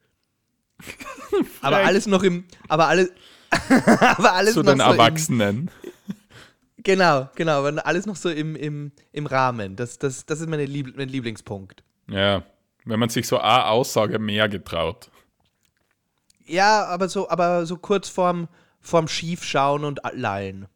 [1.61, 3.11] Aber alles noch im, aber alles,
[3.79, 5.71] aber alles Zu noch den so im, Erwachsenen.
[6.77, 7.65] genau, genau.
[7.65, 9.75] Aber alles noch so im, im, im Rahmen.
[9.75, 11.83] Das, das, das ist meine Lieb mein Lieblingspunkt.
[12.09, 12.43] Ja,
[12.89, 15.09] wenn man sich so eine Aussage mehr getraut.
[16.45, 18.47] Ja, aber so, aber so kurz vorm,
[18.81, 20.67] vorm Schiefschauen und Lallen.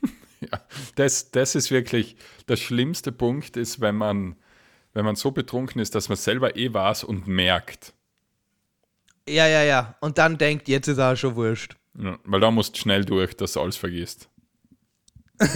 [0.50, 0.60] Ja,
[0.96, 2.16] das, das ist wirklich
[2.48, 4.34] der schlimmste Punkt, ist, wenn man,
[4.92, 7.92] wenn man so betrunken ist, dass man selber eh was und merkt.
[9.28, 9.94] Ja, ja, ja.
[10.00, 11.76] Und dann denkt, jetzt ist er schon wurscht.
[11.96, 14.28] Ja, weil da musst du schnell durch, dass du alles vergisst.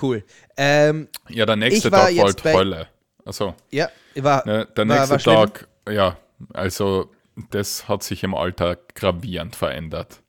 [0.00, 0.24] Cool.
[0.56, 2.88] Ähm, Ja, der nächste war Tag war halt Hölle.
[3.28, 5.46] Also, ja, war, ne, der war, nächste war.
[5.52, 6.16] Tag, ja,
[6.54, 7.10] also
[7.50, 10.22] das hat sich im Alter gravierend verändert.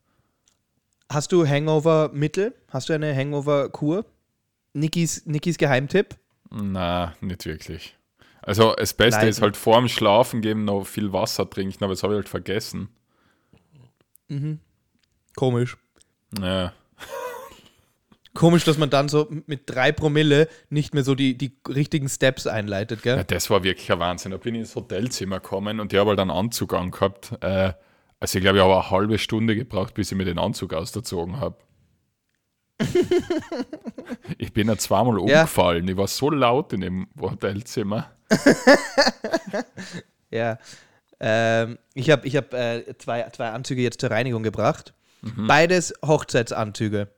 [1.10, 2.54] Hast du Hangover-Mittel?
[2.68, 4.04] Hast du eine Hangover-Kur?
[4.74, 6.18] Nikis, Nikis Geheimtipp?
[6.50, 7.98] Na, nicht wirklich.
[8.42, 9.30] Also das Beste Leiden.
[9.30, 12.90] ist halt vorm Schlafen geben noch viel Wasser trinken, aber das habe ich halt vergessen.
[15.38, 15.78] Komisch.
[16.38, 16.74] Ja,
[18.36, 22.46] Komisch, dass man dann so mit drei Promille nicht mehr so die, die richtigen Steps
[22.48, 23.24] einleitet, Ja, gell?
[23.26, 24.32] das war wirklich ein Wahnsinn.
[24.32, 27.32] Da bin ich ins Hotelzimmer gekommen und ich habe halt einen Anzug angehabt.
[27.42, 27.74] Äh,
[28.20, 31.40] also ich glaube, ich habe eine halbe Stunde gebraucht, bis ich mir den Anzug ausgezogen
[31.40, 31.58] habe.
[34.38, 35.22] ich bin ja zweimal Ja.
[35.42, 35.88] umgefallen.
[35.88, 38.12] Ich war so laut in dem Hotelzimmer.
[40.32, 40.60] Ja.
[41.20, 44.94] Ähm, ich habe ich hab, äh, zwei, zwei Anzüge jetzt zur Reinigung gebracht.
[45.24, 45.48] Mhm.
[45.48, 47.10] Beides Hochzeitsanzüge.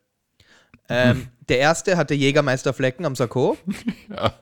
[0.91, 3.57] Ähm, Der erste hatte Jägermeisterflecken am Sakko,
[4.09, 4.33] Ja.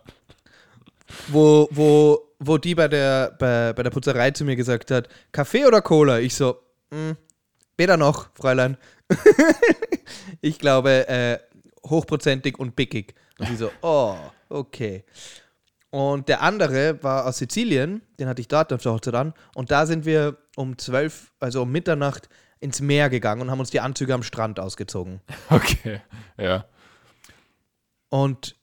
[1.28, 5.66] wo, wo, wo die bei der, bei, bei der Putzerei zu mir gesagt hat, Kaffee
[5.66, 6.20] oder Cola?
[6.20, 6.58] Ich so,
[6.92, 7.12] "Mm,
[7.78, 8.78] weder noch, Fräulein.
[10.42, 11.40] ich glaube, äh,
[11.88, 13.16] hochprozentig und pickig.
[13.40, 14.16] Und sie so, oh,
[14.50, 15.04] okay.
[15.92, 19.34] Und der andere war aus Sizilien, den hatte ich dort auf der Hochzeit an.
[19.56, 23.70] Und da sind wir um 12, also um Mitternacht ins Meer gegangen und haben uns
[23.70, 25.22] die Anzüge am Strand ausgezogen.
[25.50, 26.02] Okay.
[26.38, 26.66] Ja.
[28.10, 28.56] Und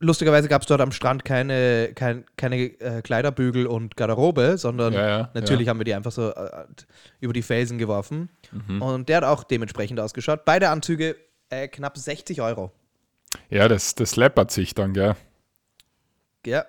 [0.00, 5.08] lustigerweise gab es dort am Strand keine, kein, keine äh, Kleiderbügel und Garderobe, sondern Ja,
[5.08, 5.70] ja, natürlich ja.
[5.70, 6.66] haben wir die einfach so äh,
[7.20, 8.30] über die Felsen geworfen.
[8.50, 8.82] Mhm.
[8.82, 10.44] Und der hat auch dementsprechend ausgeschaut.
[10.44, 11.16] Beide Anzüge
[11.50, 12.72] äh, knapp 60 Euro.
[13.48, 15.14] Ja, das, das läppert sich dann, gell?
[16.46, 16.64] Ja.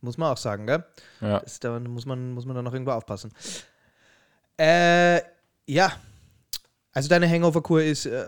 [0.00, 0.84] Muss man auch sagen, gell?
[1.20, 1.40] Ja.
[1.40, 3.32] Das, da muss man, muss man dann noch irgendwo aufpassen.
[4.58, 5.20] Äh,
[5.66, 5.92] ja.
[6.92, 8.26] Also deine Hangover-Kur ist, äh,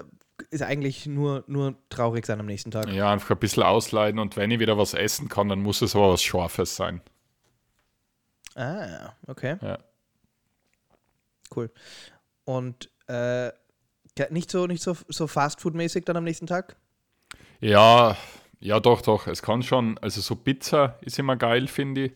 [0.50, 2.88] ist eigentlich nur, nur traurig sein am nächsten Tag.
[2.88, 5.94] ja, einfach ein bisschen ausleiden und wenn ich wieder was essen kann, dann muss es
[5.94, 7.00] aber was Scharfes sein.
[8.54, 9.56] Ah, okay.
[9.60, 9.78] Ja.
[11.54, 11.70] Cool.
[12.44, 13.50] Und äh,
[14.30, 16.76] nicht so, nicht so, so Fastfood-mäßig dann am nächsten Tag?
[17.60, 18.16] Ja,
[18.60, 19.26] ja, doch, doch.
[19.26, 19.98] Es kann schon.
[19.98, 22.12] Also, so Pizza ist immer geil, finde ich.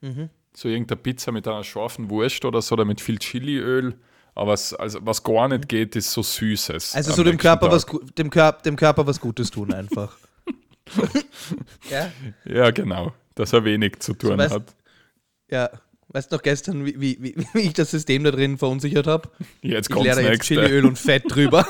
[0.00, 0.30] Mhm.
[0.58, 3.94] So irgendeine Pizza mit einer scharfen Wurst oder so, oder mit viel Chiliöl.
[4.34, 6.94] Aber was, also, was gar nicht geht, ist so Süßes.
[6.94, 7.72] Also so dem Körper, Tag.
[7.74, 10.16] was, dem, Körper, dem Körper was Gutes tun einfach.
[11.90, 12.10] ja?
[12.46, 13.12] Ja, genau.
[13.34, 14.74] Dass er wenig zu tun weißt- hat.
[15.50, 15.68] Ja.
[16.08, 19.28] Weißt du noch gestern, wie, wie, wie, wie ich das System da drin verunsichert habe?
[19.60, 20.44] Jetzt Ich kommt da jetzt.
[20.44, 21.66] Chiliöl und Fett drüber.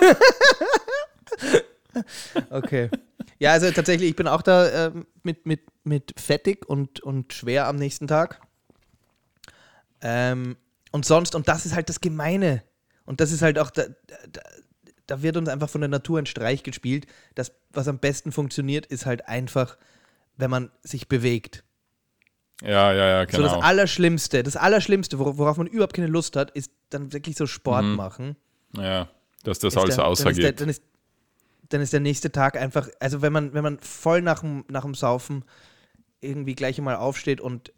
[2.50, 2.88] okay.
[3.40, 7.66] Ja, also tatsächlich, ich bin auch da ähm, mit, mit, mit fettig und, und schwer
[7.66, 8.40] am nächsten Tag.
[10.08, 10.56] Ähm,
[10.92, 12.62] und sonst, und das ist halt das Gemeine.
[13.06, 13.86] Und das ist halt auch, da,
[14.30, 14.40] da,
[15.08, 17.06] da wird uns einfach von der Natur ein Streich gespielt.
[17.34, 19.76] Das, was am besten funktioniert, ist halt einfach,
[20.36, 21.64] wenn man sich bewegt.
[22.62, 23.54] Ja, ja, ja, So genau.
[23.56, 27.46] das Allerschlimmste, das Allerschlimmste, wor- worauf man überhaupt keine Lust hat, ist dann wirklich so
[27.46, 27.96] Sport Mhm.
[27.96, 28.36] machen.
[28.76, 29.08] ja,
[29.42, 30.60] dass das Ist alles der- dann, außergeht.
[30.60, 30.82] dann, ist,
[31.68, 34.82] dann ist der nächste Tag einfach, also wenn man, wenn man voll nach dem, nach
[34.82, 35.44] dem Saufen
[36.20, 37.72] irgendwie gleich mal aufsteht und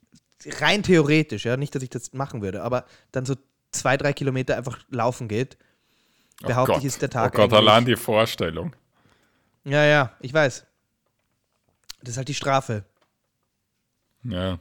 [0.60, 3.36] rein theoretisch, ja, nicht, dass ich das machen würde, aber dann so
[3.72, 5.56] zwei, drei Kilometer einfach laufen geht,
[6.44, 6.80] Oh behaupte Gott.
[6.80, 8.74] ich, ist der Tag Oh Gott, eigentlich- allein die Vorstellung.
[9.64, 10.64] Ja, ja, ich weiß.
[12.00, 12.84] Das ist halt die Strafe.
[14.22, 14.58] Ja.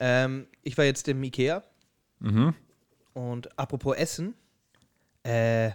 [0.00, 1.62] Ähm, ich war jetzt im Ikea
[2.20, 2.54] Mhm.
[3.14, 4.34] und apropos Essen,
[5.24, 5.70] äh,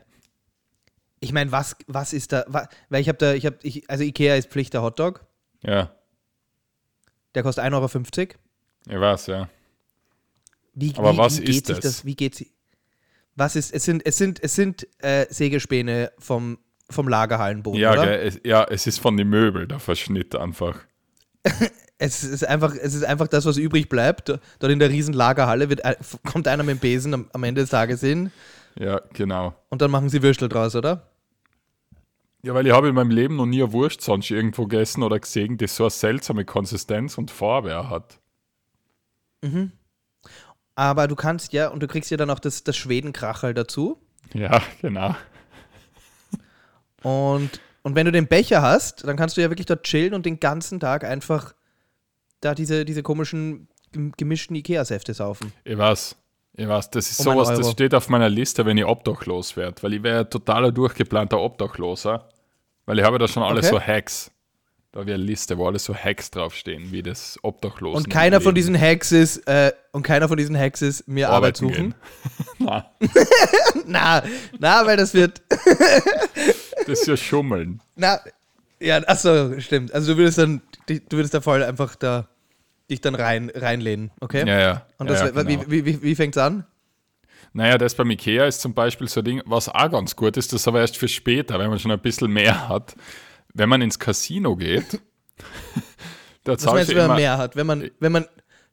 [1.19, 4.03] ich meine, was, was ist da, wa, weil ich habe da, ich habe, ich, also
[4.03, 5.25] Ikea ist Pflicht der Hotdog,
[5.61, 5.91] Ja,
[7.37, 8.29] der kostet 1,50 Euro.
[8.89, 9.47] ich weiß, ja.
[10.73, 12.03] Wie, Aber wie, was wie geht ist sich das?
[12.05, 12.51] Wie geht sie?
[13.35, 16.57] Was ist, es sind, es sind, es sind äh, Sägespäne vom,
[16.89, 18.21] vom Lagerhallenboden, Ja, oder?
[18.21, 20.79] es, ja, es ist von den Möbeln der Verschnitt einfach.
[21.99, 24.29] Es ist einfach, es ist einfach das, was übrig bleibt.
[24.29, 25.95] Dort in der riesen Lagerhalle wird, ein-
[26.31, 28.31] kommt einer mit dem Besen am, am Ende des Tages hin
[28.77, 29.55] Ja, genau.
[29.69, 31.09] und dann machen sie Würstel draus, oder?
[32.43, 35.19] Ja, weil ich habe in meinem Leben noch nie eine Wurst sonst irgendwo gegessen oder
[35.19, 38.19] gesehen, die so eine seltsame Konsistenz und Farbe hat.
[40.75, 43.99] Aber du kannst ja, und du kriegst ja dann auch das, das Schwedenkrachel dazu.
[44.33, 45.15] Ja, genau.
[47.03, 50.25] Und, und wenn du den Becher hast, dann kannst du ja wirklich dort chillen und
[50.25, 51.53] den ganzen Tag einfach
[52.41, 55.53] da diese, diese komischen gem- gemischten Ikea-Säfte saufen.
[55.63, 56.15] Ich weiß.
[56.59, 59.81] Ich weiß, das ist Um sowas, das steht auf meiner Liste, wenn ich obdachlos werde.
[59.83, 62.27] Weil ich wäre totaler durchgeplanter Obdachloser.
[62.87, 63.75] Weil ich habe da schon alles Okay.
[63.75, 64.31] so Hacks.
[64.91, 68.05] Da ich eine Liste, wo alles so Hacks draufstehen, wie das Obdachlosen.
[68.05, 71.57] Und keiner von diesen Hacks ist, äh, und keiner von diesen Hacks ist mir Arbeit
[71.57, 71.93] suchen.
[72.57, 72.89] Na,
[73.85, 74.23] Na,
[74.57, 75.43] na, weil das wird.
[76.87, 77.81] das ist ja Schummeln.
[77.95, 78.19] Na,
[78.79, 79.93] ja, achso, stimmt.
[79.93, 82.27] Also du würdest dann, du würdest da voll einfach da
[82.89, 84.45] dich dann rein, reinlehnen, okay?
[84.47, 84.85] Ja, ja.
[84.97, 85.63] Und ja, das, ja, genau.
[85.69, 86.65] wie, wie, wie, fängt's an?
[87.53, 90.53] Naja, das beim Ikea ist zum Beispiel so ein Ding, was auch ganz gut ist,
[90.53, 92.95] das aber erst für später, wenn man schon ein bisschen mehr hat.
[93.53, 94.99] Wenn man ins Casino geht,
[96.43, 97.15] da zahlst du, wenn man immer...
[97.15, 97.55] mehr hat?
[97.55, 98.25] Wenn man, wenn man,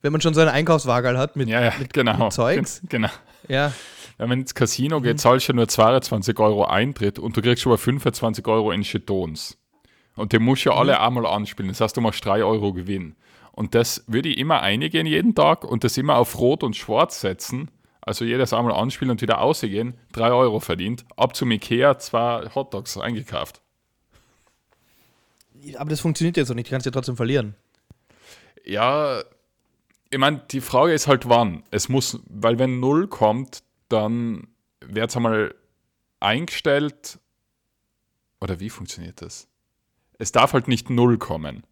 [0.03, 2.24] wenn man schon so einen Einkaufswagen hat mit, Ja, ja, genau.
[2.24, 2.81] mit Zeugs?
[2.81, 3.09] Gen- Genau.
[3.48, 3.72] ja.
[4.18, 5.05] Wenn man ins Casino Mhm.
[5.05, 8.83] geht, zahlst du nur 22 Euro Eintritt und du kriegst schon mal 25 Euro in
[8.83, 9.59] Jetons.
[10.14, 10.74] Und die musst du Mhm.
[10.74, 11.68] ja alle einmal anspielen.
[11.70, 13.16] Das heißt, du machst 3 Euro Gewinn.
[13.55, 17.21] Und das würde ich immer eingehen jeden Tag und das immer auf Rot und Schwarz
[17.21, 17.71] setzen.
[18.01, 19.97] Also jedes einmal anspielen und wieder ausgehen.
[20.12, 21.05] 3 Euro verdient.
[21.17, 23.62] Ab zum Ikea zwei Hotdogs eingekauft.
[25.77, 27.55] Aber das funktioniert ja so nicht, du kannst ja trotzdem verlieren.
[28.64, 29.23] Ja,
[30.11, 31.62] ich meine, die Frage ist halt wann.
[31.71, 34.49] Es muss, weil wenn 0 kommt, dann
[34.81, 35.55] wird es einmal
[36.19, 37.21] eingestellt.
[38.40, 39.49] Oder wie funktioniert das?
[40.19, 41.64] Es darf halt nicht 0 kommen.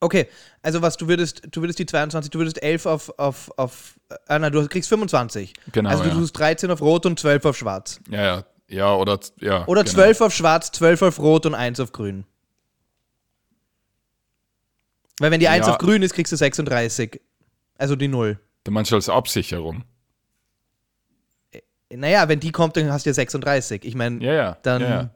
[0.00, 0.28] Okay,
[0.62, 4.38] also was, du würdest, du würdest die 22, du würdest 11 auf, auf, auf, äh,
[4.38, 5.54] nein, du kriegst 25.
[5.72, 6.14] Genau, also du ja.
[6.14, 8.00] tust 13 auf Rot und 12 auf Schwarz.
[8.10, 9.66] Ja, ja, ja, oder, ja.
[9.66, 9.94] Oder genau.
[9.94, 12.24] 12 auf Schwarz, 12 auf Rot und 1 auf Grün.
[15.18, 15.72] Weil wenn die 1 Ja.
[15.72, 17.20] auf Grün ist, kriegst du 36.
[17.78, 18.38] Also die 0.
[18.64, 19.84] Du meinst als Absicherung.
[21.88, 23.84] Naja, wenn die kommt, dann hast du ja 36.
[23.84, 24.58] Ich meine, Ja, ja.
[24.62, 25.10] dann,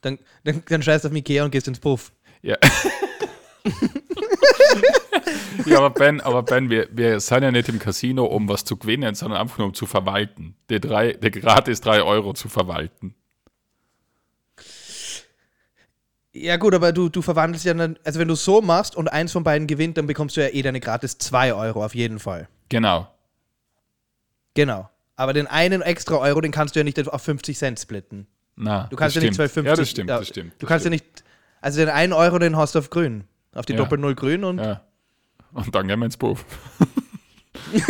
[0.00, 2.10] dann, dann, dann scheißt auf Ikea und gehst ins Puff.
[2.40, 2.56] Ja.
[5.66, 8.76] ja, aber Ben, aber ben wir, wir sind ja nicht im Casino, um was zu
[8.76, 10.56] gewinnen, sondern einfach nur um zu verwalten.
[10.70, 13.14] Die, drei, die gratis 3 Euro zu verwalten.
[16.34, 19.32] Ja gut, aber du, du verwandelst ja dann, also wenn du so machst und eins
[19.32, 22.48] von beiden gewinnt, dann bekommst du ja eh deine gratis 2 Euro auf jeden Fall.
[22.70, 23.06] Genau.
[24.54, 24.88] Genau.
[25.14, 28.26] Aber den einen extra Euro, den kannst du ja nicht auf 50 Cent splitten.
[28.56, 29.50] Na, Du kannst ja nicht stimmt.
[29.50, 29.64] 12,50.
[29.66, 30.52] Ja, das stimmt, das stimmt.
[30.54, 31.00] Du das kannst stimmt.
[31.00, 31.24] ja nicht,
[31.60, 33.24] also den einen Euro, den hast du auf grün.
[33.54, 33.78] Auf die Ja.
[33.78, 34.82] Doppel-Null grün und Ja.
[35.52, 36.44] Und dann gehen wir ins Puff.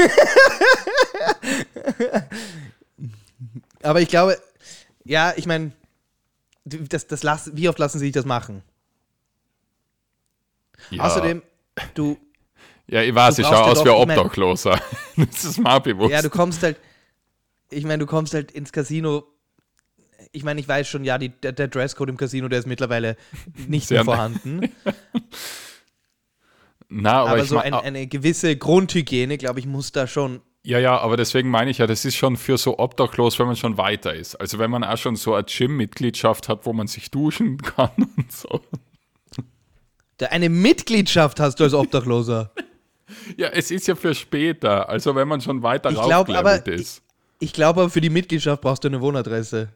[3.83, 4.38] Aber ich glaube,
[5.05, 5.72] ja, ich meine,
[6.64, 8.62] das, das lass, wie oft lassen sie sich das machen?
[10.90, 11.05] Ja.
[11.05, 11.42] Außerdem,
[11.94, 12.16] du,
[12.87, 14.81] Ja, ich weiß, ich schaue aus wie ein ich mein- Obdachloser.
[15.16, 16.12] das ist auch bewusst.
[16.12, 16.79] ja, du kommst halt,
[17.70, 19.25] ich meine, du kommst halt ins Casino.
[20.33, 23.16] Ich meine, ich weiß schon, ja, die, der, der Dresscode im Casino, der ist mittlerweile
[23.68, 24.61] nicht Sehr mehr vorhanden.
[26.88, 30.40] Na, aber, aber ich so mein- ein, eine gewisse Grundhygiene, glaube ich, muss da schon.
[30.64, 33.57] Ja, ja, aber deswegen meine ich ja, das ist schon für so obdachlos, wenn man
[33.57, 34.37] schon weiter ist.
[34.37, 38.31] Also wenn man auch schon so eine Gym-Mitgliedschaft hat, wo man sich duschen kann und
[38.31, 38.61] so.
[40.31, 42.53] Eine Mitgliedschaft hast du als Obdachloser.
[43.37, 44.88] Ja, es ist ja für später.
[44.88, 47.03] Also wenn man schon weiter Ich glaub, aber- ist.
[47.40, 49.68] Ich glaube aber, für die Mitgliedschaft brauchst du eine Wohnadresse.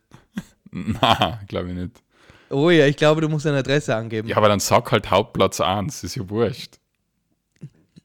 [1.00, 2.02] Na, glaube ich nicht.
[2.50, 4.28] Oh ja, ich glaube, du musst eine Adresse angeben.
[4.28, 6.78] Ja, aber dann sag halt Hauptplatz 1, ist ja wurscht.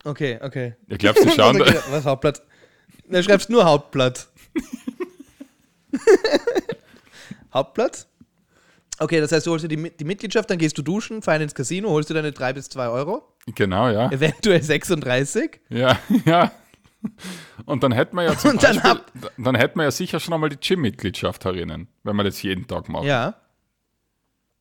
[0.04, 0.76] Okay, okay.
[0.88, 2.42] Ich glaube, sie schauen da, Was Hauptplatz?
[3.08, 4.30] Da schreibst nur Hauptplatz.
[7.54, 8.08] Hauptplatz?
[9.00, 11.56] Okay, das heißt, du holst dir die, die Mitgliedschaft, dann gehst du duschen, fein ins
[11.56, 13.24] Casino, holst dir deine 3 bis 2 Euro,
[13.56, 14.12] Genau, ja.
[14.12, 15.60] eventuell 36.
[15.70, 16.52] Ja, ja.
[17.66, 19.02] Und dann hätten wir ja zum dann Beispiel,
[19.38, 22.90] dann hätten wir ja sicher schon einmal die Gym-Mitgliedschaft herinnen, wenn wir das jeden Tag
[22.90, 23.08] machen.
[23.08, 23.36] Ja.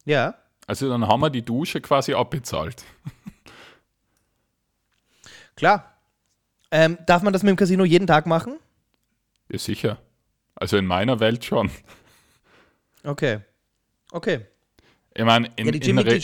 [0.05, 0.35] Ja.
[0.67, 2.85] Also dann haben wir die Dusche quasi abbezahlt.
[5.57, 5.95] Klar.
[6.71, 8.59] Ähm, darf man das mit dem Casino jeden Tag machen?
[9.51, 9.99] Ja, sicher.
[10.55, 11.71] Also in meiner Welt schon.
[13.03, 13.41] Okay.
[14.13, 14.47] Okay.
[15.15, 16.21] Ich meine, in, Ja, in, Re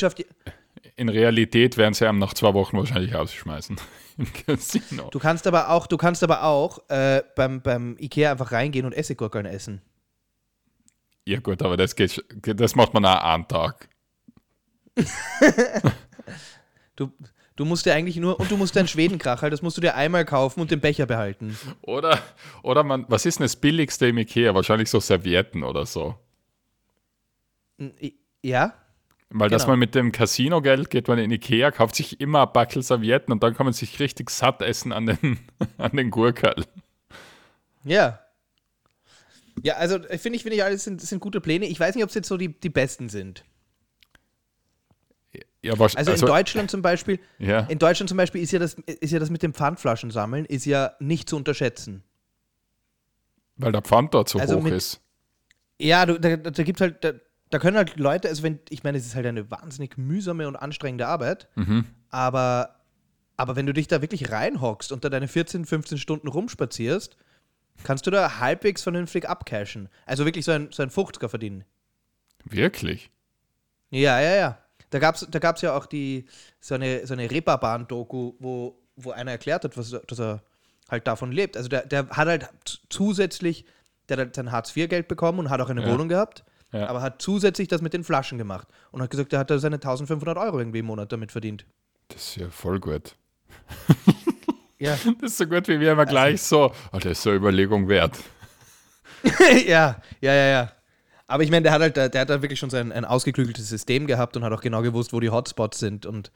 [0.96, 3.76] in Realität werden sie einem nach zwei Wochen wahrscheinlich rausschmeißen.
[4.18, 5.09] Im Casino.
[5.11, 8.92] du kannst aber auch, du kannst aber auch äh, beim, beim Ikea einfach reingehen und
[8.92, 9.83] Essiggurkeln essen.
[11.24, 13.88] Ja gut, aber das, geht, das macht man auch einen Tag.
[16.96, 17.12] Du,
[17.57, 20.24] du musst dir eigentlich nur, und du musst deinen Schwedenkracher, das musst du dir einmal
[20.24, 21.59] kaufen und den Becher behalten.
[21.83, 22.18] Oder,
[22.62, 24.55] oder man, was ist denn das billigste im Ikea?
[24.55, 26.14] Wahrscheinlich so Servietten oder so.
[28.42, 28.74] Ja?
[29.38, 29.72] Weil dass Genau.
[29.72, 33.42] man mit dem Casino-Geld geht man in Ikea, kauft sich immer ein Backel Servietten und
[33.42, 35.38] dann kann man sich richtig satt essen an den,
[35.79, 36.64] an den Gurkerl.
[37.85, 38.20] Ja.
[39.62, 41.66] Ja, also äh, finde ich, finde ich, alles sind, sind gute Pläne.
[41.66, 43.44] Ich weiß nicht, ob es jetzt so die, die besten sind.
[45.62, 47.61] Ja, aber, Also, in Deutschland zum Beispiel, Ja.
[47.61, 50.64] in Deutschland zum Beispiel ist ja das, ist ja das mit dem Pfandflaschen sammeln, ist
[50.64, 52.03] ja nicht zu unterschätzen.
[53.57, 55.01] weil der Pfand dort so Also hoch mit- ist.
[55.79, 57.12] Ja, du, da, da gibt halt, da,
[57.50, 60.56] da können halt Leute, also wenn, ich meine, es ist halt eine wahnsinnig mühsame und
[60.56, 61.85] anstrengende Arbeit, Mhm.
[62.11, 62.76] aber,
[63.37, 67.16] aber wenn du dich da wirklich reinhockst und da deine 14, 15 Stunden rumspazierst,
[67.85, 69.88] kannst du da halbwegs vernünftig abcashen.
[70.06, 71.64] Also wirklich so ein, so ein 50er verdienen.
[72.44, 73.11] Wirklich?
[73.90, 74.59] Ja, ja, ja.
[74.90, 76.26] Da gab es da gab's ja auch die,
[76.61, 80.42] so eine, so eine Reeperbahn-Doku, wo, wo einer erklärt hat, was, dass er
[80.88, 81.56] halt davon lebt.
[81.56, 82.48] Also der, der hat halt
[82.88, 83.64] zusätzlich,
[84.09, 85.92] der hat halt sein Hartz-IV-Geld bekommen und hat auch eine Ja.
[85.92, 86.44] Wohnung gehabt,
[86.81, 86.89] Ja.
[86.89, 89.77] aber hat zusätzlich das mit den Flaschen gemacht und hat gesagt, er hat da seine
[89.77, 91.65] 1500 Euro irgendwie im Monat damit verdient.
[92.09, 93.17] Das ist ja voll gut.
[94.79, 97.89] Ja, Das ist so gut, wie wir immer gleich so, oh, das ist eine Überlegung
[97.89, 98.19] wert.
[99.67, 100.73] ja, ja, ja, ja.
[101.27, 104.07] Aber ich meine, der hat halt, der, hat da wirklich schon sein ein ausgeklügeltes System
[104.07, 106.31] gehabt und hat auch genau gewusst, wo die Hotspots sind und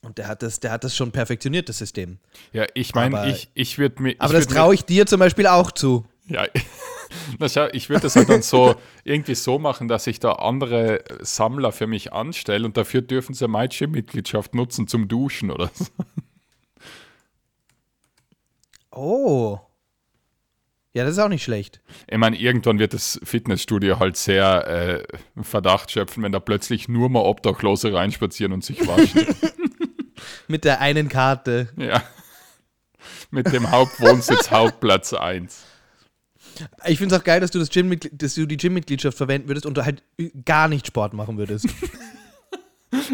[0.00, 2.18] und der hat das, der hat das schon perfektioniert, das System.
[2.52, 4.14] Ja, ich meine, Aber- ich, ich würde mir.
[4.18, 6.06] Aber ich das würd mir- traue ich dir zum Beispiel auch zu.
[6.26, 6.46] Ja,
[7.38, 11.04] na schau, ich würde das halt dann so irgendwie so machen, dass ich da andere
[11.20, 15.86] Sammler für mich anstelle und dafür dürfen sie meine Gym-Mitgliedschaft nutzen zum Duschen oder so.
[18.90, 19.58] Oh.
[20.92, 21.80] Ja, das ist auch nicht schlecht.
[22.06, 27.08] Ich meine, irgendwann wird das Fitnessstudio halt sehr äh, Verdacht schöpfen, wenn da plötzlich nur
[27.08, 29.26] mal Obdachlose reinspazieren und sich waschen.
[30.48, 31.68] Mit der einen Karte.
[31.76, 32.02] ja.
[33.30, 35.64] Mit dem Hauptwohnsitz Hauptplatz 1.
[36.86, 39.66] Ich finde es auch geil, dass du, das Gym dass du die Gym-Mitgliedschaft verwenden würdest
[39.66, 40.02] und du halt
[40.44, 41.66] gar nicht Sport machen würdest.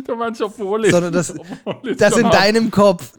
[0.04, 0.90] Du meinst, obwohl ich.
[0.90, 1.30] Sondern das-
[1.84, 3.18] ich Das in deinem Kopf,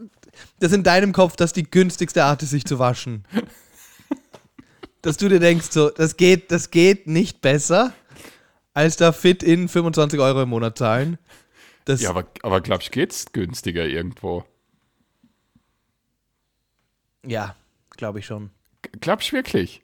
[0.60, 3.24] das in deinem Kopf, das die günstigste Art ist, sich zu waschen.
[5.02, 7.92] Dass du dir denkst, so, das geht, das geht nicht besser,
[8.74, 11.18] als da fit in 25 Euro im Monat zahlen.
[11.84, 14.44] Das, Ja, aber, aber glaubst du, geht's günstiger irgendwo?
[17.26, 17.56] ja
[17.90, 18.50] glaube ich schon.
[19.00, 19.82] Glaubst du wirklich?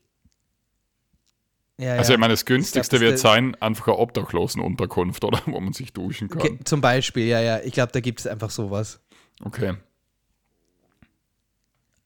[1.79, 2.17] Ja, Also, ja.
[2.17, 5.41] ich meine, das günstigste das wird sein, einfach eine Obdachlosenunterkunft, oder?
[5.47, 6.41] Wo man sich duschen kann.
[6.43, 7.61] Ge- Zum Beispiel, ja, ja.
[7.61, 9.01] Ich glaube, da gibt es einfach sowas.
[9.45, 9.75] Okay.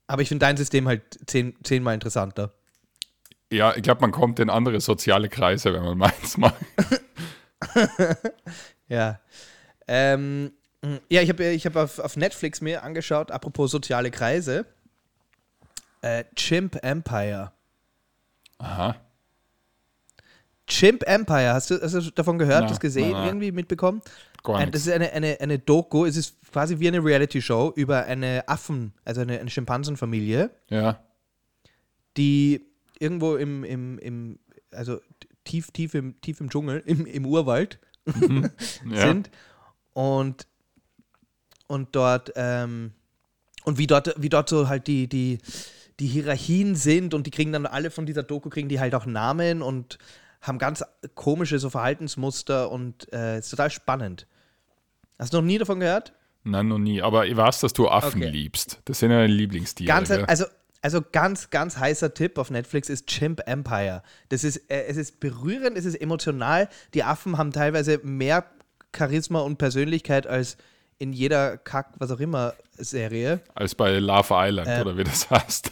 [0.07, 2.53] Aber ich finde dein System halt zehn, zehnmal interessanter.
[3.51, 6.57] Ja, ich glaube, man kommt in andere soziale Kreise, wenn man meins macht.
[8.89, 9.21] Ja.
[9.89, 10.53] Ähm,
[11.09, 14.67] ja, ich habe ich hab auf, auf Netflix mir angeschaut, apropos soziale Kreise,
[16.03, 17.53] äh, Chimp Empire.
[18.59, 18.97] Aha.
[20.73, 23.27] Chimp Empire, hast du, hast du davon gehört, Na, das gesehen, na, na.
[23.27, 24.01] irgendwie mitbekommen?
[24.43, 28.05] Gar Äh, das ist eine, eine, eine Doku, es ist quasi wie eine Reality-Show über
[28.07, 31.01] eine Affen, also eine, eine Schimpansenfamilie, Ja.
[32.17, 32.67] die
[32.99, 34.39] irgendwo im, im, im
[34.71, 35.01] also
[35.45, 37.79] tief, tief im, tief im Dschungel, im, im Urwald
[38.91, 39.07] ja.
[39.09, 39.31] sind
[39.93, 40.47] und,
[41.67, 42.93] und dort ähm,
[43.65, 45.39] und wie dort, wie dort so halt die, die,
[46.01, 49.07] die Hierarchien sind und die kriegen dann alle von dieser Doku, kriegen die halt auch
[49.07, 49.99] Namen und
[50.43, 54.27] haben ganz komische so Verhaltensmuster und äh, ist total spannend.
[55.19, 56.13] Hast du noch nie davon gehört?
[56.45, 57.01] Nein, noch nie.
[57.01, 58.31] Aber ich weiß, dass du Affen Okay.
[58.31, 58.81] liebst.
[58.85, 59.87] Das sind ja deine Lieblingstiere.
[59.87, 60.45] Ganz, also,
[60.81, 64.03] also ganz, ganz heißer Tipp auf Netflix ist Chimp Empire.
[64.31, 66.69] Das ist, äh, es ist berührend, es ist emotional.
[66.95, 68.45] Die Affen haben teilweise mehr
[68.97, 70.57] Charisma und Persönlichkeit als
[70.99, 73.41] in jeder Kack, was auch immer, Serie.
[73.55, 75.71] Als bei Love Island, Äh, oder wie das heißt.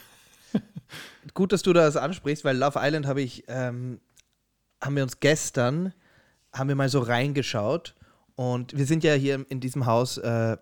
[1.34, 4.00] Gut, dass du das ansprichst, weil Love Island habe ich, ähm,
[4.80, 5.92] haben wir uns gestern,
[6.52, 7.94] haben wir mal so reingeschaut
[8.34, 10.56] und wir sind ja hier in diesem Haus äh,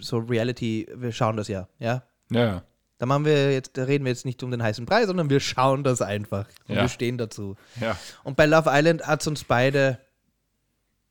[0.00, 2.02] so Reality, wir schauen das ja, ja.
[2.30, 2.62] Ja.
[2.98, 5.38] Da machen wir jetzt, da reden wir jetzt nicht um den heißen Brei, sondern wir
[5.38, 6.48] schauen das einfach.
[6.66, 6.82] Und Ja.
[6.82, 7.54] wir stehen dazu.
[7.80, 7.96] Ja.
[8.24, 9.98] Und bei Love Island hat es uns beide,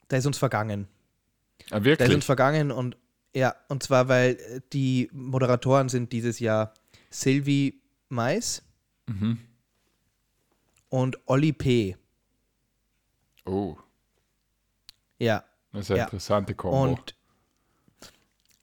[0.07, 0.87] da ist uns vergangen.
[1.65, 2.15] Ah, Da ist wirklich?
[2.15, 2.97] uns vergangen und
[3.35, 6.73] ja, und zwar, weil äh, die Moderatoren sind dieses Jahr
[7.11, 8.63] Sylvie Mais
[9.07, 9.37] Mhm.
[10.89, 11.95] und Olli P.
[13.45, 13.77] Oh,
[15.19, 15.43] Ja.
[15.71, 16.03] das ist eine Ja.
[16.05, 16.83] interessante Kombo.
[16.83, 17.15] Und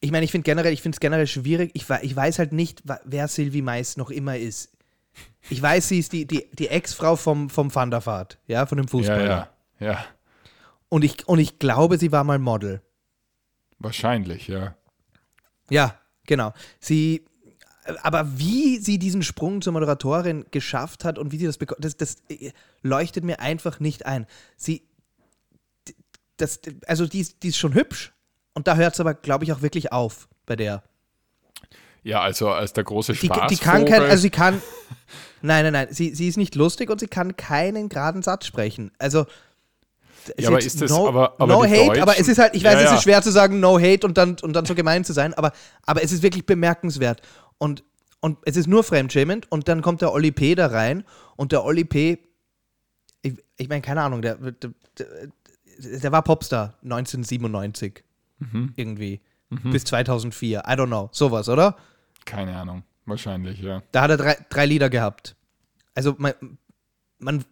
[0.01, 1.71] ich meine, ich finde generell, ich finde es generell schwierig.
[1.75, 4.71] Ich, ich weiß halt nicht, wer Sylvie Mais noch immer ist.
[5.51, 8.79] Ich weiß, sie ist die, die, die Ex-Frau vom, vom Van der Vaart, ja, von
[8.79, 9.53] dem ja, Fußballer.
[9.79, 10.05] ja, ja.
[10.89, 12.83] Und, ich, und ich glaube, sie war mal Model.
[13.79, 14.75] Wahrscheinlich, ja.
[15.71, 16.53] Ja, genau.
[16.81, 17.25] Sie,
[18.03, 21.97] aber wie sie diesen Sprung zur Moderatorin geschafft hat und wie sie das bekommt, das,
[21.97, 22.53] das äh,
[22.83, 24.27] leuchtet mir einfach nicht ein.
[24.57, 24.83] Sie,
[26.37, 28.13] das, also die ist, die ist schon hübsch
[28.55, 30.83] und da hört es aber, glaube ich, auch wirklich auf bei der.
[32.05, 33.49] Ja, also als der große Die, Spaßvogel.
[33.49, 34.61] die kann kein, also sie kann,
[35.45, 35.89] Nein, nein, nein.
[35.91, 38.93] Sie, sie ist nicht lustig und sie kann keinen geraden Satz sprechen.
[38.99, 39.27] Also.
[40.39, 42.55] Ja, aber ist das no, aber, aber no die hate, aber Deutschen- es ist halt,
[42.55, 42.95] ich weiß, Ja, es ja.
[42.97, 45.51] ist schwer zu sagen no hate und dann, und dann so gemein zu sein, aber,
[45.85, 47.23] aber es ist wirklich bemerkenswert.
[47.59, 47.85] Und,
[48.21, 50.55] und es ist nur fremdschämend und dann kommt der Olli P.
[50.55, 51.05] da rein
[51.37, 52.19] und der Olli P.
[53.23, 55.07] Ich, ich meine, keine Ahnung, der, der, der,
[55.99, 58.05] der war Popstar 1997
[58.39, 58.73] Mhm.
[58.77, 59.21] irgendwie
[59.71, 60.61] bis 2004.
[60.67, 61.77] I don't know, sowas, oder?
[62.25, 62.83] Keine Ahnung.
[63.05, 63.83] Wahrscheinlich, ja.
[63.93, 65.37] Da hat er drei, drei Lieder gehabt.
[65.95, 66.33] Also man,
[67.19, 67.45] man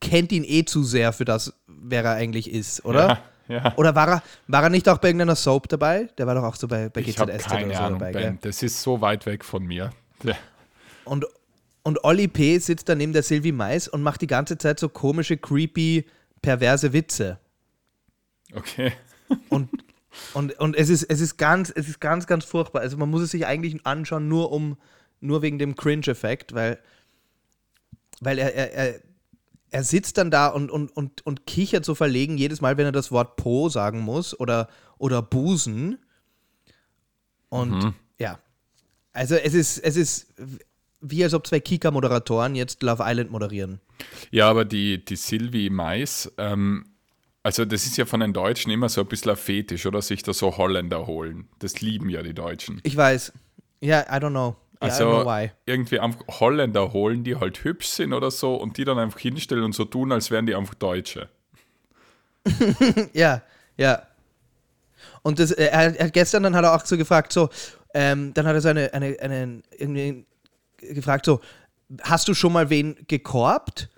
[0.00, 3.08] kennt ihn eh zu sehr für das, wer er eigentlich ist, oder?
[3.08, 3.74] Ja, ja.
[3.76, 6.08] Oder war er, war er nicht auch bei irgendeiner Soap dabei?
[6.18, 8.12] Der war doch auch so bei, bei GZSZ oder so Ahnung, dabei.
[8.12, 8.38] Ben.
[8.40, 9.90] Das ist so weit weg von mir.
[10.22, 10.34] Ja.
[11.04, 11.26] Und,
[11.82, 12.58] und Olli P.
[12.58, 16.06] sitzt da neben der Sylvie Mais und macht die ganze Zeit so komische, creepy,
[16.40, 17.38] perverse Witze.
[18.54, 18.92] Okay.
[19.48, 19.68] Und,
[20.32, 22.82] und, und es, ist, es, ist ganz, es ist ganz, ganz furchtbar.
[22.82, 24.76] Also man muss es sich eigentlich anschauen, nur um,
[25.20, 26.78] nur wegen dem Cringe-Effekt, weil,
[28.20, 29.00] weil er, er, er,
[29.74, 32.92] er sitzt dann da und, und, und, und kichert so verlegen jedes Mal, wenn er
[32.92, 34.68] das Wort Po sagen muss oder,
[34.98, 35.98] oder Busen.
[37.48, 38.38] Und ja.
[39.12, 40.32] Also es ist, es ist
[41.00, 43.80] wie als ob zwei Kika-Moderatoren jetzt Love Island moderieren.
[44.30, 46.84] Ja, aber die, die Sylvie Mais, ähm,
[47.42, 50.02] also das ist ja von den Deutschen immer so ein bisschen ein Fetisch, oder?
[50.02, 51.48] Sich da so Holländer holen.
[51.58, 52.80] Das lieben ja die Deutschen.
[52.84, 53.32] Ich weiß.
[53.80, 54.04] Ja.
[54.06, 55.24] Ja, I don't know Also
[55.66, 59.64] irgendwie einfach Holländer holen, die halt hübsch sind oder so und die dann einfach hinstellen
[59.64, 61.28] und so tun, als wären die einfach Deutsche.
[63.14, 63.42] Ja,
[63.76, 64.02] ja.
[65.22, 67.48] Und das, äh, er, er gestern dann hat er auch so gefragt, so,
[67.94, 70.26] ähm, dann hat er so eine, eine, eine irgendwie
[70.78, 71.40] gefragt, so,
[72.02, 73.88] hast du schon mal wen gekorbt?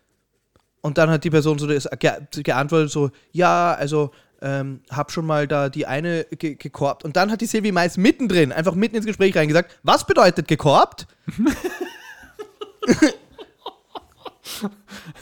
[0.82, 2.12] Und dann hat die Person so das, ge,
[2.42, 4.12] geantwortet, so, ja, also
[4.42, 7.04] ähm, hab schon mal da die eine ge, gekorbt.
[7.04, 11.06] Und dann hat die Silvi Mais mittendrin, einfach mitten ins Gespräch reingesagt, was bedeutet gekorbt?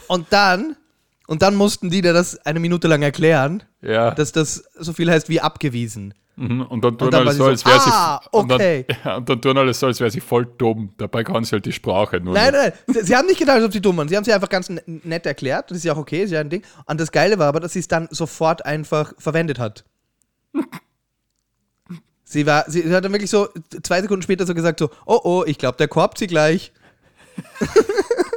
[0.07, 0.75] und dann,
[1.27, 4.11] und dann mussten die dir das eine Minute lang erklären, Ja.
[4.11, 6.13] dass das so viel heißt wie abgewiesen.
[6.37, 7.89] Und dann tun alle so, als so, wäre sie.
[7.91, 10.89] ah, und dann, und tun alle so, als wäre sie voll dumm.
[10.97, 12.33] Dabei kann sie halt die Sprache nur.
[12.33, 13.05] Nein, nein, nein.
[13.05, 14.09] Sie, haben nicht gedacht, als ob sie dumm waren.
[14.09, 15.71] Sie haben sie einfach ganz nett erklärt.
[15.71, 16.63] Das ist ja auch okay, ist ja ein Ding.
[16.85, 19.85] Und das Geile war aber, dass sie es dann sofort einfach verwendet hat.
[22.27, 23.47] Sie war, sie hat dann wirklich so
[23.83, 26.73] zwei Sekunden später so gesagt so, oh oh, ich glaube, der korbt sie gleich.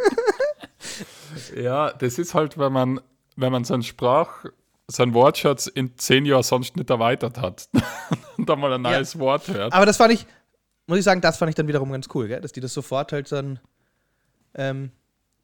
[1.57, 3.01] Ja, das ist halt, wenn man,
[3.37, 4.45] wenn man seinen Sprach,
[4.91, 7.69] seinen Wortschatz in zehn Jahren sonst nicht erweitert hat
[8.39, 9.73] und dann mal ein neues Wort hört.
[9.73, 10.27] Aber das fand ich,
[10.87, 12.41] muss ich sagen, das fand ich dann wiederum ganz cool, gell?
[12.41, 13.61] dass die das sofort halt dann,
[14.55, 14.91] ähm,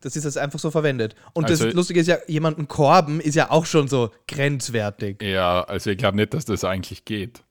[0.01, 1.15] dass sie das einfach so verwendet.
[1.35, 5.23] Und Also- das Lustige ist ja, jemanden korben ist ja auch schon so grenzwertig.
[5.23, 7.43] Ja, also ich glaube nicht, dass das eigentlich geht.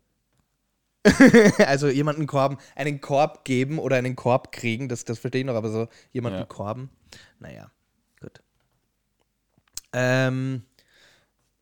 [1.67, 5.55] also jemanden korben, einen Korb geben oder einen Korb kriegen, das, das verstehe ich noch,
[5.55, 6.45] aber so jemanden Ja.
[6.45, 6.89] korben,
[7.39, 7.69] naja,
[8.21, 8.39] gut.
[9.91, 10.63] Ähm,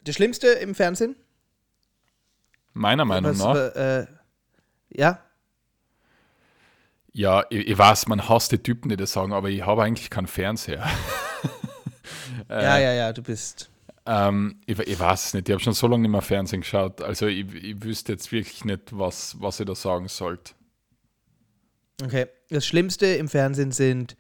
[0.03, 1.15] das Schlimmste im Fernsehen?
[2.73, 3.55] Meiner Meinung Was, nach.
[3.75, 4.07] äh,
[4.89, 5.19] ja,
[7.13, 10.09] Ja, ich, ich weiß, man hasst die Typen, die das sagen, aber ich habe eigentlich
[10.09, 10.87] keinen Fernseher.
[12.49, 12.63] Äh.
[12.63, 13.69] ja, ja, ja, du bist.
[14.05, 17.01] Ähm, ich, ich weiß es nicht, ich habe schon so lange nicht mehr Fernsehen geschaut.
[17.01, 20.53] Also ich, ich wüsste jetzt wirklich nicht, was, was ich da sagen sollte.
[22.03, 22.27] Okay.
[22.49, 24.17] Das Schlimmste im Fernsehen sind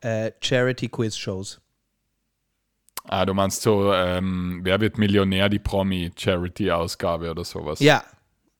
[0.00, 1.60] äh, Charity-Quiz-Shows.
[3.04, 7.80] Ah, du meinst so, ähm, wer wird Millionär, die Promi-Charity-Ausgabe oder sowas?
[7.80, 8.04] Ja,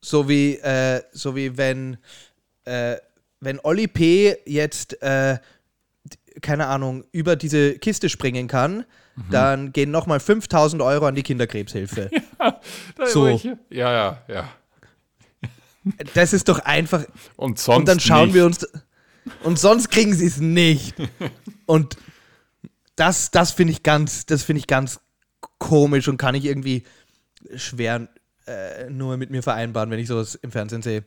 [0.01, 1.97] so wie, äh, so wie wenn,
[2.65, 2.97] äh,
[3.41, 4.37] wenn Olli P.
[4.47, 5.39] jetzt, äh,
[6.41, 8.85] keine Ahnung, über diese Kiste springen kann,
[9.15, 9.23] Mhm.
[9.31, 12.11] dann gehen nochmal 5000 Euro an die Kinderkrebshilfe.
[12.97, 13.29] Da so.
[13.29, 14.49] ich- Ja, ja, ja.
[16.15, 17.05] Das ist doch einfach.
[17.37, 18.35] Und sonst Und dann schauen nicht.
[18.35, 18.67] wir uns.
[19.45, 20.95] Und sonst kriegen sie es nicht.
[21.67, 21.97] Und
[23.03, 25.01] das, das finde ich ganz, das finde ich ganz
[25.59, 26.85] komisch und kann ich irgendwie
[27.57, 28.09] schwer
[28.47, 31.05] äh, nur mit mir vereinbaren, wenn ich sowas im Fernsehen sehe.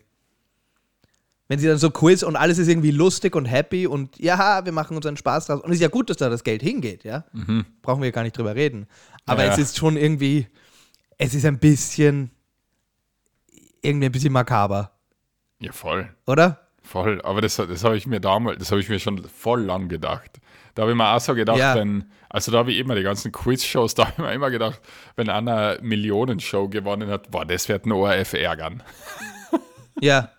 [1.48, 4.72] Wenn sie dann so Quiz und alles ist irgendwie lustig und happy und ja, wir
[4.74, 5.62] machen unseren Spaß draus.
[5.62, 7.24] Und es ist ja gut, dass da das Geld hingeht, ja.
[7.82, 8.88] Brauchen wir gar nicht drüber reden.
[9.26, 10.48] Aber Ja, es ist schon irgendwie,
[11.18, 12.32] es ist ein bisschen,
[13.82, 14.92] irgendwie ein bisschen makaber,
[15.60, 16.10] Ja, voll.
[16.26, 16.68] oder?
[16.82, 19.88] Voll, aber das, das habe ich mir damals, das habe ich mir schon voll lang
[19.88, 20.40] gedacht.
[20.76, 21.74] Da habe ich mir auch so gedacht, Ja.
[21.76, 24.82] wenn, also da habe ich immer die ganzen Quiz-Shows, da habe ich mir immer gedacht,
[25.16, 28.84] wenn einer eine Millionenshow gewonnen hat, boah, das wird ein ORF ärgern.
[30.00, 30.32] Ja.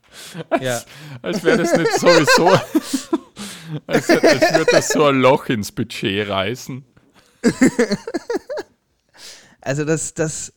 [0.60, 0.80] ja.
[1.22, 2.48] Als wäre das nicht sowieso,
[3.86, 6.84] als, als würde das so ein Loch ins Budget reißen.
[9.60, 10.52] Also das, das,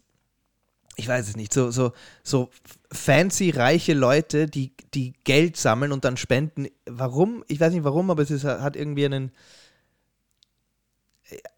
[0.96, 1.92] ich weiß es nicht, so, so,
[2.24, 2.50] so
[2.92, 6.68] fancy reiche Leute, die, die Geld sammeln und dann spenden.
[6.86, 7.44] Warum?
[7.48, 9.32] Ich weiß nicht warum, aber es ist, hat irgendwie einen.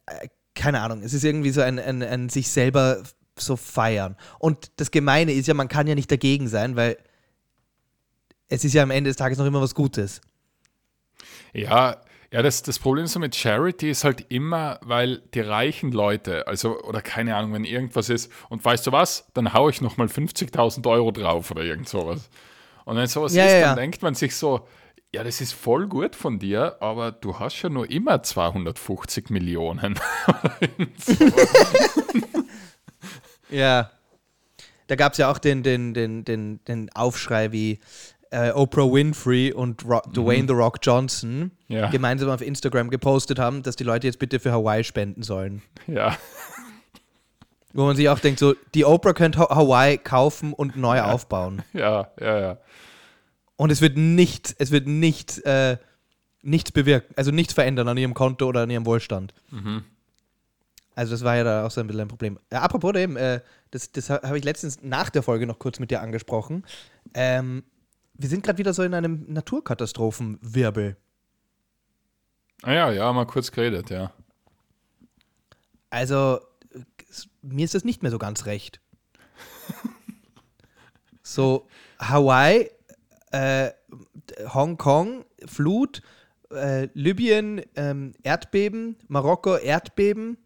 [0.05, 3.01] Äh, keine Ahnung, es ist irgendwie so ein, ein, ein sich selber
[3.37, 4.15] so feiern.
[4.37, 6.97] Und das Gemeine ist ja, man kann ja nicht dagegen sein, weil
[8.47, 10.21] es ist ja am Ende des Tages noch immer was Gutes.
[11.53, 12.01] Ja,
[12.33, 16.81] ja, das, das Problem so mit Charity ist halt immer, weil die reichen Leute, also,
[16.81, 20.89] oder keine Ahnung, wenn irgendwas ist, und weißt du was, dann haue ich nochmal 50.000
[20.89, 22.31] Euro drauf oder irgend sowas.
[22.85, 23.75] Und wenn sowas Ja, ist, ja, dann ja.
[23.75, 24.67] denkt man sich so,
[25.13, 29.99] ja, das ist voll gut von dir, aber du hast ja nur immer 250 Millionen.
[33.49, 33.91] Ja.
[34.87, 37.79] Da gab es ja auch den, den, den, den, den Aufschrei, wie
[38.33, 41.89] äh, Oprah Winfrey und Ro Dwayne The Rock Johnson Ja.
[41.89, 45.61] gemeinsam auf Instagram gepostet haben, dass die Leute jetzt bitte für Hawaii spenden sollen.
[45.87, 46.17] ja,
[47.75, 51.63] Wo man sich auch denkt, so, die Oprah könnte Ha- Hawaii kaufen und neu aufbauen.
[51.73, 52.57] ja, ja, ja.
[53.55, 55.77] Und es wird nicht, es wird nicht, äh,
[56.43, 59.33] nichts bewirken, also nichts verändern an ihrem Konto oder an ihrem Wohlstand.
[60.95, 62.37] Also das war ja da auch so ein bisschen ein Problem.
[62.51, 63.39] Äh, apropos dem, äh,
[63.71, 66.63] das, das ha- habe ich letztens nach der Folge noch kurz mit dir angesprochen.
[67.15, 67.63] Ähm,
[68.13, 70.97] wir sind gerade wieder so in einem Naturkatastrophenwirbel.
[72.61, 74.13] Ah ja, ja, mal kurz geredet, ja.
[75.89, 76.39] Also
[77.41, 78.79] mir ist das nicht mehr so ganz recht.
[81.23, 81.67] so
[81.99, 82.69] Hawaii,
[83.31, 83.71] äh,
[84.53, 86.01] Hongkong, Flut,
[86.51, 90.37] äh, Libyen, ähm, Erdbeben, Marokko, Erdbeben,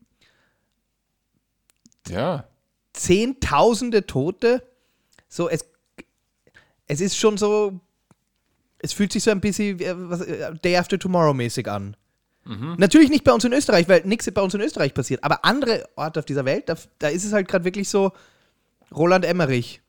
[2.08, 2.48] Ja,
[2.94, 4.68] Zehntausende Tote.
[5.30, 5.66] So, es,
[6.88, 7.80] es ist schon so,
[8.80, 11.96] es fühlt sich so ein bisschen wie, äh, äh, Day After Tomorrow mäßig an.
[12.78, 15.22] Natürlich nicht bei uns in Österreich, weil nichts bei uns in Österreich passiert.
[15.22, 18.14] Aber andere Orte auf dieser Welt, da, da ist es halt gerade wirklich so
[18.96, 19.82] Roland Emmerich.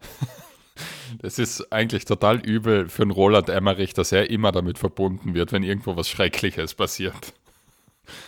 [1.20, 5.50] das ist eigentlich total übel für einen Roland Emmerich, dass er immer damit verbunden wird,
[5.50, 7.34] wenn irgendwo was Schreckliches passiert.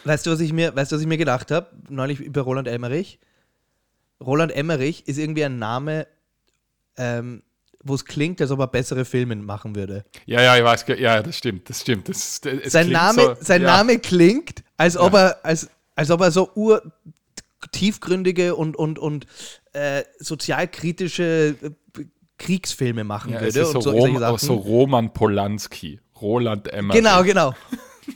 [0.05, 2.67] Weißt du, was ich mir, weißt du, was ich mir gedacht habe, neulich über Roland
[2.67, 3.21] Emmerich?
[4.21, 6.09] Roland Emmerich ist irgendwie ein Name,
[6.97, 7.43] ähm,
[7.87, 10.05] wo es klingt, als ob er bessere Filme machen würde.
[10.27, 12.09] Ja, ja, ich weiß, ja, das stimmt, das stimmt.
[12.09, 16.21] Das, das, sein Name, so, sein ja, Name klingt, als ob er, als, als ob
[16.21, 16.83] er so ur
[17.73, 19.27] tiefgründige und, und, und
[19.73, 21.71] äh, sozialkritische äh,
[22.39, 27.03] Kriegsfilme machen Ja, würde so, und so, Rom, so Roman Polanski, Roland Emmerich.
[27.03, 27.55] genau, genau.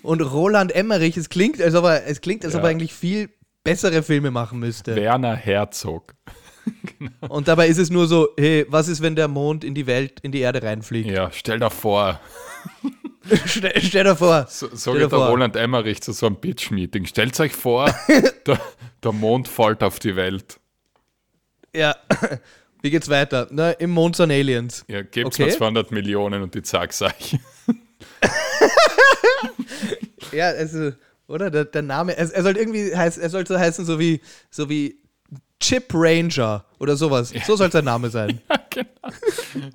[0.03, 2.69] Und Roland Emmerich, es klingt, als ob er, es klingt, als ob Ja.
[2.69, 3.31] er eigentlich viel
[3.65, 4.95] bessere Filme machen müsste.
[4.95, 6.15] Werner Herzog.
[7.29, 10.21] Und dabei ist es nur so, hey, was ist, wenn der Mond in die Welt,
[10.23, 11.11] in die Erde reinfliegt?
[11.11, 12.21] Ja, stell dir vor,
[13.47, 14.47] stell, stell dir vor.
[14.49, 15.29] so, so geht der vor.
[15.29, 17.07] Roland Emmerich zu so einem Pitch-Meeting.
[17.07, 17.93] Stellt euch vor,
[18.47, 18.61] der,
[19.03, 20.59] der Mond fällt auf die Welt.
[21.75, 21.95] Ja.
[22.83, 23.47] Wie geht's weiter?
[23.51, 24.85] Na, im Mond sind Aliens.
[24.89, 25.45] Ja, gebt Okay.
[25.47, 27.39] mir 200 Millionen und ich sag's euch.
[30.33, 30.93] Ja, also,
[31.27, 31.51] oder?
[31.51, 34.69] Der, der Name, er, er soll irgendwie heißen, er soll so heißen, so wie, so
[34.69, 34.99] wie
[35.61, 37.33] Chip Ranger oder sowas.
[37.47, 38.41] So soll sein Name sein.
[38.51, 39.71] Ja, genau.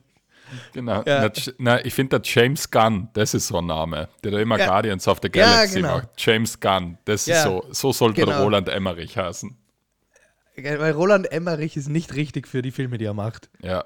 [0.74, 1.04] Genau.
[1.06, 1.30] Ja.
[1.58, 4.68] Na, ich finde, der James Gunn, das ist so ein Name, der da immer Ja.
[4.68, 5.98] Guardians of the Ja, Galaxy genau.
[5.98, 6.10] macht.
[6.18, 8.42] James Gunn, das Ja, ist so, so sollte genau.
[8.44, 9.58] Roland Emmerich heißen.
[10.56, 13.50] Weil Roland Emmerich ist nicht richtig für die Filme, die er macht.
[13.62, 13.84] Ja.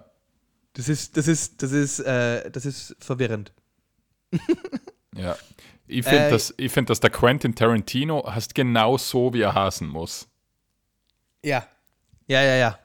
[0.73, 3.51] Das ist, das ist, das ist, äh, das ist verwirrend.
[5.15, 5.35] Ja.
[5.87, 9.55] Ich finde, Äh, dass, ich find, dass der Quentin Tarantino heißt genau so, wie er
[9.55, 10.27] hasen muss.
[11.43, 11.65] Ja.
[12.29, 12.79] Ja, ja, ja.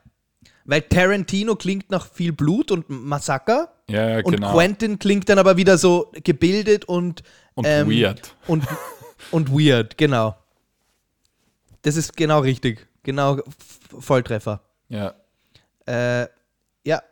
[0.65, 3.71] Weil Tarantino klingt nach viel Blut und Massaker.
[3.89, 4.53] Ja, ja, Und genau.
[4.55, 7.23] Quentin klingt dann aber wieder so gebildet und
[7.55, 8.35] Und ähm, weird.
[8.47, 8.65] Und,
[9.31, 10.35] und weird, genau.
[11.83, 12.89] Das ist genau richtig.
[13.03, 13.39] Genau
[13.99, 14.63] Volltreffer.
[14.89, 15.15] Ja.
[15.87, 16.27] Äh,
[16.87, 17.03] ja.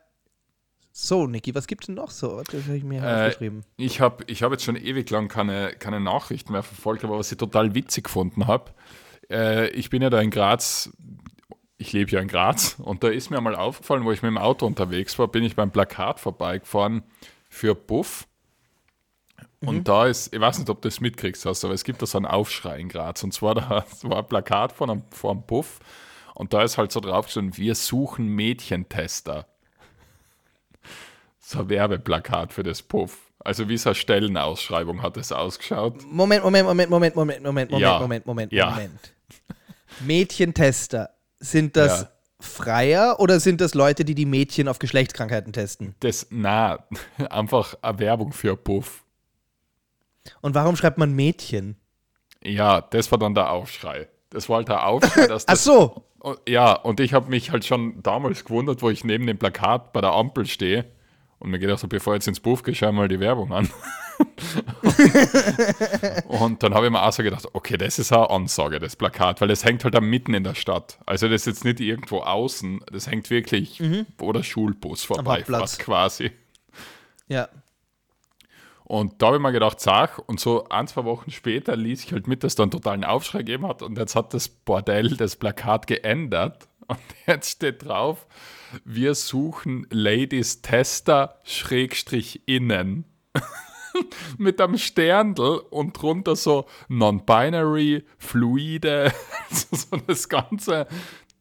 [0.92, 2.42] So, Niki, was gibt's denn noch so?
[2.50, 3.64] Das habe ich mir Äh, aufgeschrieben.
[3.76, 7.30] Ich habe ich hab jetzt schon ewig lang keine, keine Nachrichten mehr verfolgt, aber was
[7.30, 8.72] ich total witzig gefunden habe,
[9.30, 10.90] äh, ich bin ja da in Graz,
[11.82, 14.38] ich lebe ja in Graz, und da ist mir mal aufgefallen, wo ich mit dem
[14.38, 17.02] Auto unterwegs war, bin ich beim Plakat vorbeigefahren
[17.48, 18.26] für Buff.
[19.60, 22.06] Und da ist, ich weiß nicht, ob du das mitkriegst hast, aber es gibt da
[22.06, 23.22] so einen Aufschrei in Graz.
[23.22, 25.78] Und zwar da es war ein Plakat von einem, vor einem Buff
[26.34, 29.46] und da ist halt so draufgestanden, wir suchen Mädchentester
[31.38, 33.30] so ein Werbeplakat für das Puff.
[33.40, 36.02] Also wie so eine Stellenausschreibung hat es ausgeschaut.
[36.06, 37.98] Moment, Moment, Moment, Moment, Moment, Moment, Moment, Ja.
[37.98, 38.70] Moment, Moment, Ja.
[38.70, 39.14] Moment.
[40.00, 41.10] Mädchentester,
[41.42, 42.08] sind das Ja.
[42.40, 45.94] Freier oder sind das Leute, die die Mädchen auf Geschlechtskrankheiten testen?
[46.00, 46.84] Das, na,
[47.30, 49.04] einfach eine Werbung für Puff.
[50.40, 51.76] Und warum schreibt man Mädchen?
[52.42, 54.08] Ja, das war dann der Aufschrei.
[54.30, 56.04] Das war halt der Aufschrei, dass Ach das so.
[56.20, 59.92] Und- Ja, und ich habe mich halt schon damals gewundert, wo ich neben dem Plakat
[59.92, 60.84] bei der Ampel stehe
[61.42, 63.68] und mir gedacht, so, bevor ich jetzt ins Buch gehe, schau mal die Werbung an.
[66.28, 69.40] und dann habe ich mir auch so gedacht, okay, das ist eine Ansage, das Plakat,
[69.40, 71.00] weil das hängt halt da mitten in der Stadt.
[71.04, 73.82] Also das ist jetzt nicht irgendwo außen, das hängt wirklich,
[74.18, 75.78] wo der Schulbus vorbeifährt Hauptplatz.
[75.78, 76.30] quasi.
[77.26, 77.48] Ja.
[78.84, 82.12] Und da habe ich mir gedacht, sag, und so ein, zwei Wochen später ließ ich
[82.12, 85.34] halt mit, dass da einen totalen Aufschrei gegeben hat und jetzt hat das Bordell das
[85.34, 88.26] Plakat geändert und jetzt steht drauf,
[88.84, 93.04] wir suchen Ladies Tester Schrägstrich innen.
[94.38, 99.12] mit einem Sterndl und drunter so Non-Binary, Fluide,
[99.50, 100.86] so das ganze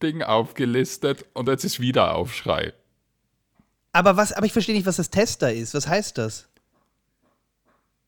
[0.04, 2.74] Ding aufgelistet und jetzt ist wieder Aufschrei.
[3.94, 5.74] Aber was, aber ich verstehe nicht, was das Tester ist.
[5.74, 6.50] Was heißt das?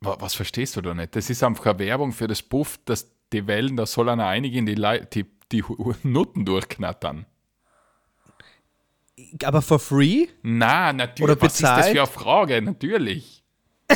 [0.02, 1.16] Wa- Was verstehst du da nicht?
[1.16, 4.66] Das ist einfach eine Werbung für das Buff, dass die Wellen, da soll einer einigen
[4.66, 4.76] die,
[5.14, 5.64] die, die
[6.04, 7.26] Nutten durchknattern.
[9.44, 10.28] Aber for free?
[10.42, 11.24] Na, natürlich.
[11.32, 11.92] Oder Was ist das bezahlt?
[11.96, 12.62] für eine Frage?
[12.62, 13.44] Natürlich.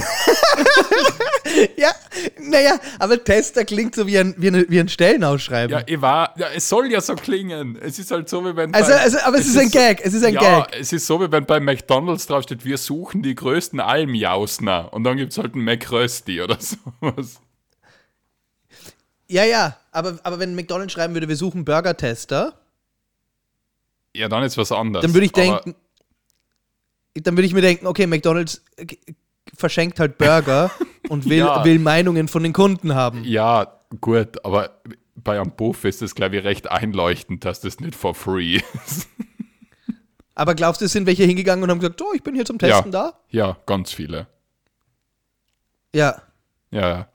[1.75, 1.91] Ja,
[2.39, 5.71] naja, aber Tester klingt so wie ein, wie eine, wie ein Stellenausschreiben.
[5.75, 7.77] Ja, ich war, ja, es soll ja so klingen.
[7.81, 8.73] Es ist halt so, wie wenn.
[8.75, 10.01] also, bei- also, aber es, ist ein Gag.
[10.05, 10.75] Es ist ein ja, Gag.
[10.79, 14.93] es ist so, wie wenn bei McDonalds draufsteht, wir suchen die größten Almjausner.
[14.93, 17.39] Und dann gibt es halt einen McRösti oder sowas.
[19.27, 19.77] Ja, ja.
[19.91, 22.53] Aber, aber wenn McDonald's schreiben würde, wir suchen Burger-Tester,
[24.15, 25.03] Ja, dann ist was anderes.
[25.05, 25.75] dann würde ich Aber- denken,
[27.15, 28.85] dann würde ich mir denken, okay, McDonald's äh,
[29.55, 30.71] verschenkt halt Burger
[31.09, 31.63] und will, Ja.
[31.65, 33.23] will Meinungen von den Kunden haben.
[33.23, 34.81] Ja, gut, aber
[35.15, 39.07] bei einem Buff ist es, glaube ich, recht einleuchtend, dass das nicht for free ist.
[40.35, 42.59] Aber glaubst du, es sind welche hingegangen und haben gesagt, oh, ich bin hier zum
[42.59, 43.11] Testen ja.
[43.11, 43.19] da?
[43.31, 44.27] Ja, ganz viele.
[45.95, 46.21] Ja.
[46.69, 47.07] Ja, ja.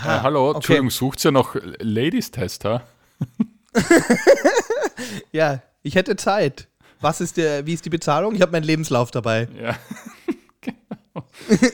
[0.00, 0.56] Aha, Äh, hallo, okay.
[0.56, 2.82] Entschuldigung, sucht ihr noch Ladies-Tester?
[5.32, 6.68] Ja, ich hätte Zeit.
[7.00, 8.34] Was ist der, wie ist die Bezahlung?
[8.34, 9.48] Ich habe meinen Lebenslauf dabei.
[9.60, 9.76] Ja.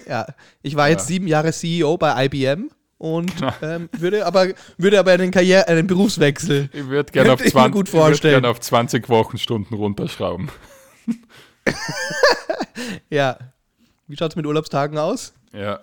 [0.09, 0.27] Ja,
[0.63, 1.07] ich war jetzt Ja.
[1.15, 4.49] sieben Jahre CEO bei IBM und ähm, würde aber
[4.79, 6.69] würde aber einen Karriere, einen Berufswechsel.
[6.73, 9.77] Ich würde gerne auf, Könnte ich mir 20 gut ich würd gern auf 20 Wochenstunden
[9.77, 10.49] runterschrauben.
[13.11, 13.39] Ja.
[14.07, 15.35] Wie schaut's mit Urlaubstagen aus?
[15.53, 15.81] Ja.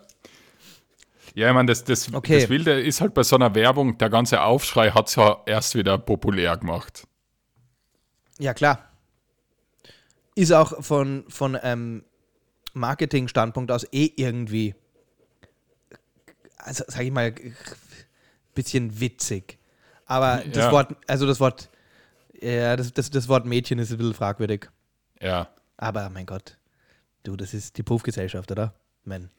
[1.35, 2.39] Ja, ich meine, das, das, Okay.
[2.39, 5.75] das Wilde ist halt bei so einer Werbung, der ganze Aufschrei hat es ja erst
[5.75, 7.05] wieder populär gemacht.
[8.39, 8.89] Ja, klar.
[10.33, 12.03] Ist auch von, von ähm,
[12.73, 14.75] Marketing-Standpunkt aus eh irgendwie,
[16.57, 17.33] also sag ich mal,
[18.53, 19.57] bisschen witzig.
[20.05, 20.71] Aber das Ja.
[20.71, 21.69] Wort, also das Wort,
[22.41, 24.69] ja, das, das, das Wort Mädchen ist ein bisschen fragwürdig.
[25.21, 25.49] Ja.
[25.77, 26.57] Aber mein Gott,
[27.23, 28.73] du, das ist die Puffgesellschaft, oder?
[29.03, 29.29] Man.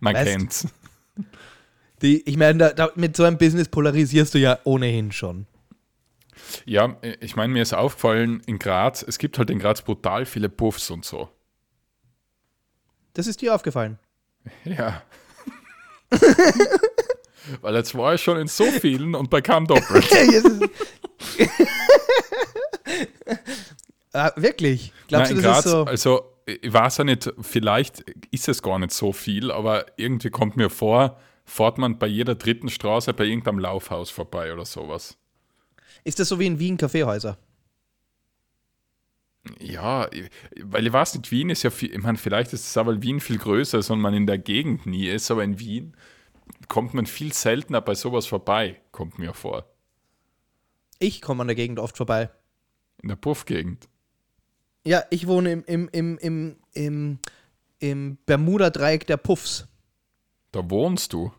[0.00, 0.68] Man Weißt- kennt's.
[2.02, 5.46] Die, ich meine, da, da, mit so einem Business polarisierst du ja ohnehin schon.
[6.64, 10.48] Ja, ich meine, mir ist aufgefallen, in Graz, es gibt halt in Graz brutal viele
[10.48, 11.28] Puffs und so.
[13.12, 13.98] Das ist dir aufgefallen.
[14.64, 15.02] Ja.
[17.60, 20.06] Weil jetzt war ich schon in so vielen und bekam doppelt.
[24.12, 24.92] ah, wirklich?
[25.08, 25.84] Glaubst Nein, du, das Graz, ist so?
[25.84, 26.24] also
[26.62, 30.70] ich weiß ja nicht, vielleicht ist es gar nicht so viel, aber irgendwie kommt mir
[30.70, 35.18] vor, fährt man bei jeder dritten Straße bei irgendeinem Laufhaus vorbei oder sowas.
[36.04, 37.38] Ist das so wie in Wien Kaffeehäuser?
[39.58, 40.08] Ja,
[40.62, 43.20] weil ich weiß nicht, Wien ist ja viel, ich meine, vielleicht ist es weil Wien
[43.20, 45.96] viel größer ist und man in der Gegend nie ist, aber in Wien
[46.68, 49.64] kommt man viel seltener bei sowas vorbei, kommt mir vor.
[50.98, 52.30] Ich komme an der Gegend oft vorbei.
[53.02, 53.88] In der Puffgegend.
[54.84, 57.18] Ja, ich wohne im, im, im, im, im,
[57.78, 59.66] im Bermuda-Dreieck der Puffs.
[60.52, 61.32] Da wohnst du.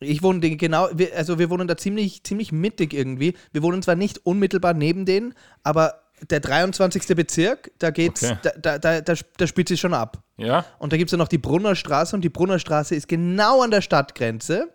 [0.00, 3.34] Ich wohne genau, also wir wohnen da ziemlich, ziemlich mittig irgendwie.
[3.52, 7.16] Wir wohnen zwar nicht unmittelbar neben denen, aber der 23.
[7.16, 8.38] Bezirk, da geht's, Okay.
[8.42, 10.22] da, da, da, da, da spielt sich schon ab.
[10.36, 10.64] Ja?
[10.78, 13.80] Und da gibt es ja noch die Brunnerstraße und die Brunnerstraße ist genau an der
[13.80, 14.72] Stadtgrenze.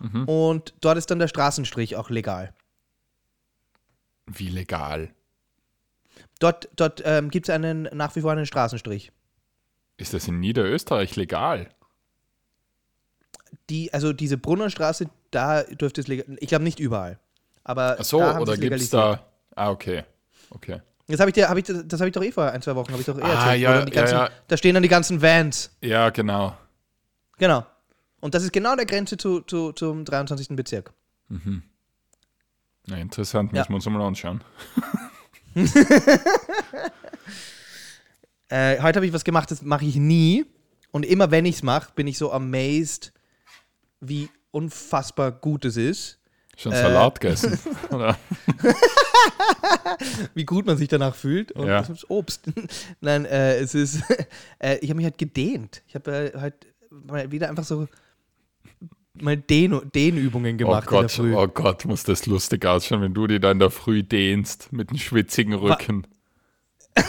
[0.00, 0.24] Mhm.
[0.24, 2.54] Und dort ist dann der Straßenstrich auch legal.
[4.26, 5.10] Wie legal.
[6.42, 9.12] Dort, dort ähm, gibt es einen, nach wie vor einen Straßenstrich.
[9.96, 11.68] Ist das in Niederösterreich legal?
[13.70, 16.36] Die, also diese Brunnerstraße, da dürfte es legal.
[16.40, 17.20] Ich glaube nicht überall.
[17.62, 19.24] Aber Ach so, da haben oder gibt es da.
[19.54, 20.02] Ah, okay.
[20.50, 20.80] Okay.
[21.06, 22.90] Das habe ich dir, hab ich, das habe ich doch eh vor ein, zwei Wochen,
[22.90, 23.60] habe ich doch eh Ah, erzählt.
[23.62, 24.30] ja, die ja, ganzen, ja.
[24.48, 25.70] Da stehen dann die ganzen Vans.
[25.80, 26.56] Ja, genau.
[27.38, 27.64] Genau.
[28.20, 30.48] Und das ist genau der Grenze zu, zu, zum 23.
[30.56, 30.92] Bezirk.
[32.86, 33.60] Ja, interessant, Ja.
[33.60, 34.42] müssen wir uns mal anschauen.
[38.48, 40.44] Äh, heute habe ich was gemacht, das mache ich nie.
[40.90, 43.14] Und immer wenn ich es mache, bin ich so amazed,
[44.00, 46.18] wie unfassbar gut es ist.
[46.58, 47.58] Schon Salat gegessen,
[47.90, 48.18] oder?
[50.34, 51.52] wie gut man sich danach fühlt.
[51.52, 51.82] Und Ja.
[52.08, 52.42] Obst.
[53.00, 54.02] Nein, äh, es ist.
[54.58, 55.82] Äh, ich habe mich halt gedehnt.
[55.88, 57.88] Ich habe äh, halt mal wieder einfach so
[59.14, 61.34] mal Dehn Dehnübungen Oh gemacht in der Gott, Früh.
[61.34, 64.90] oh Gott, muss das lustig ausschauen, wenn du die da in der Früh dehnst mit
[64.90, 66.06] dem schwitzigen Rücken.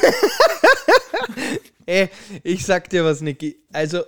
[1.86, 2.10] Ey,
[2.44, 3.58] ich sag dir was, Niki.
[3.72, 4.04] Also,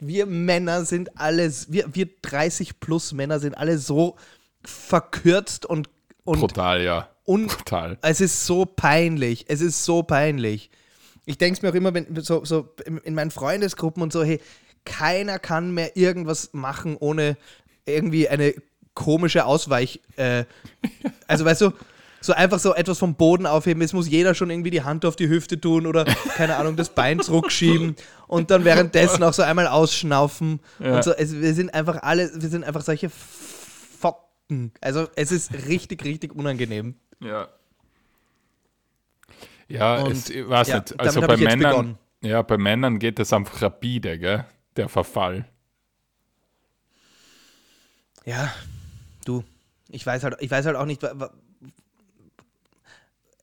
[0.00, 4.16] wir Männer sind alles, wir, wir 30 plus Männer sind alle so
[4.64, 5.90] verkürzt und,
[6.24, 7.10] und, Brutal, ja.
[7.24, 7.98] und Brutal.
[8.00, 9.44] es ist so peinlich.
[9.48, 10.70] Es ist so peinlich.
[11.26, 14.40] Ich denke mir auch immer, wenn so, so in in meinen Freundesgruppen und so, hey,
[14.84, 17.36] keiner kann mehr irgendwas machen, ohne
[17.86, 18.54] irgendwie eine
[18.94, 20.00] komische Ausweich.
[20.16, 20.44] Äh,
[21.26, 21.72] also, weißt du,
[22.20, 23.82] so einfach so etwas vom Boden aufheben.
[23.82, 26.04] Es muss jeder schon irgendwie die Hand auf die Hüfte tun oder,
[26.36, 30.60] keine Ahnung, das Bein zurückschieben und dann währenddessen auch so einmal ausschnaufen.
[30.78, 30.96] Ja.
[30.96, 31.12] Und so.
[31.12, 34.72] Es, wir sind einfach alle, wir sind einfach solche Focken.
[34.80, 36.94] Also, es ist richtig, richtig unangenehm.
[37.20, 37.48] Ja.
[39.68, 41.00] Ja, Und, es, ich weiß ja, nicht.
[41.00, 41.98] Also bei Männern, begonnen.
[42.22, 44.44] ja, bei Männern geht das einfach rapide, gell?
[44.76, 45.46] Der Verfall.
[48.24, 48.52] Ja,
[49.24, 49.44] du,
[49.88, 51.02] ich weiß halt, ich weiß halt auch nicht,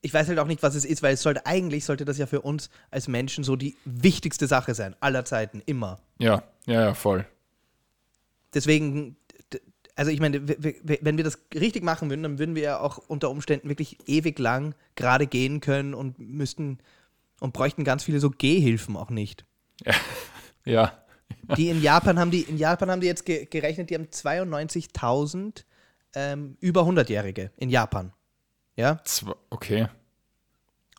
[0.02, 2.26] ich weiß halt auch nicht, was es ist, weil es sollte eigentlich sollte das ja
[2.26, 6.00] für uns als Menschen so die wichtigste Sache sein, aller Zeiten, immer.
[6.18, 7.24] Ja, ja, ja, voll.
[8.52, 9.16] Deswegen,
[9.94, 13.30] also ich meine, wenn wir das richtig machen würden, dann würden wir ja auch unter
[13.30, 16.78] Umständen wirklich ewig lang gerade gehen können und müssten
[17.40, 19.44] und bräuchten ganz viele so Gehhilfen auch nicht.
[20.64, 21.01] Ja,
[21.56, 25.64] Die in Japan haben die, in Japan haben die jetzt ge gerechnet, die haben 92.000
[26.14, 28.12] ähm, über 100-Jährige in Japan.
[28.76, 29.00] Ja.
[29.50, 29.88] okay.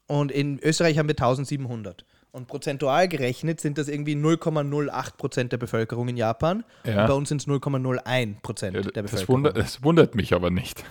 [0.07, 2.05] Und in Österreich haben wir 1700.
[2.31, 6.63] Und prozentual gerechnet sind das irgendwie 0,08 Prozent der Bevölkerung in Japan.
[6.83, 7.01] Ja.
[7.01, 9.35] Und bei uns sind es 0,01 Prozent Ja, der das, Bevölkerung.
[9.35, 10.83] wundert, das wundert mich aber nicht.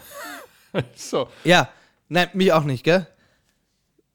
[0.94, 1.28] so.
[1.42, 1.68] Ja,
[2.09, 3.09] nein, mich auch nicht, gell?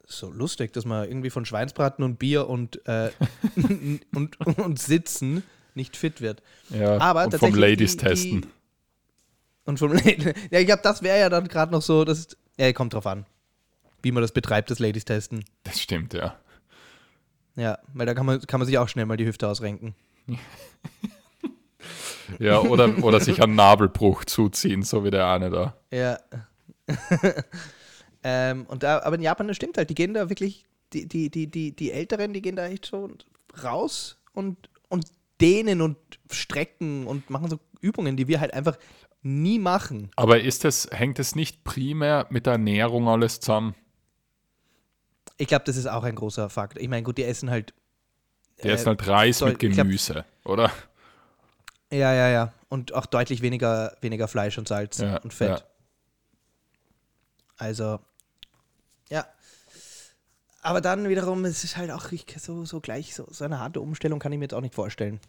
[0.09, 3.11] So lustig, dass man irgendwie von Schweinsbraten und Bier und, äh,
[4.15, 5.43] und, und Sitzen
[5.75, 6.41] nicht fit wird.
[6.69, 8.41] Ja, Aber und vom Ladies die- testen.
[8.43, 8.47] Die,
[9.65, 10.33] und vom Ladies.
[10.51, 12.37] Ja, ich glaube, das wäre ja dann gerade noch so, das.
[12.57, 13.25] Ja, kommt drauf an,
[14.01, 15.43] wie man das betreibt, das Ladies testen.
[15.63, 16.37] Das stimmt, ja.
[17.55, 19.93] Ja, weil da kann man, kann man sich auch schnell mal die Hüfte ausrenken.
[22.39, 25.77] Ja, oder, oder sich einen Nabelbruch zuziehen, so wie der eine da.
[25.91, 26.19] Ja.
[28.29, 31.29] Ähm, und da, aber in Japan, das stimmt halt, die gehen da wirklich, die, die,
[31.29, 33.09] die, die, die Älteren, die gehen da echt so
[33.63, 35.05] raus und, und
[35.39, 35.95] dehnen und
[36.29, 38.77] strecken und machen so Übungen, die wir halt einfach
[39.21, 40.11] nie machen.
[40.17, 43.75] Aber ist das, hängt es nicht primär mit der Ernährung alles zusammen?
[45.37, 46.77] Ich glaube, das ist auch ein großer Fakt.
[46.79, 47.73] Ich meine, gut, die essen halt.
[48.63, 50.71] Der äh, ist halt Reis soll- mit ich glaub- Gemüse, oder?
[51.91, 52.53] Ja, ja, ja.
[52.69, 55.59] Und auch deutlich weniger, weniger Fleisch und Salz Ja, und Fett.
[55.59, 55.65] ja.
[57.57, 57.99] Also.
[60.67, 63.79] Aber dann wiederum, es ist halt auch ich, so, so gleich, so, so eine harte
[63.79, 65.21] Umstellung kann ich mir jetzt auch nicht vorstellen.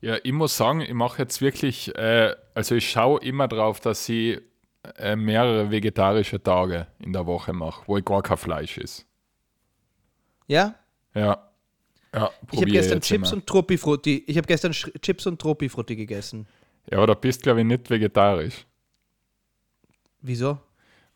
[0.00, 4.08] Ja, ich muss sagen, ich mache jetzt wirklich, äh, also ich schaue immer drauf, dass
[4.08, 4.40] ich
[4.98, 9.04] äh, mehrere vegetarische Tage in der Woche mache, wo ich gar kein Fleisch ist.
[10.46, 10.76] Ja?
[11.12, 11.50] Ja.
[12.14, 13.36] Ja, Ich habe gestern Chips immer.
[13.38, 14.22] und Tropifrutti.
[14.28, 16.46] Ich habe gestern Sch Chips und Tropifrutti gegessen.
[16.88, 18.64] Ja, aber da bist glaube ich nicht vegetarisch.
[20.20, 20.58] Wieso?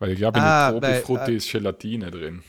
[0.01, 2.43] Weil ich glaube, in Ah, der Tropifrutti äh, ist Gelatine drin.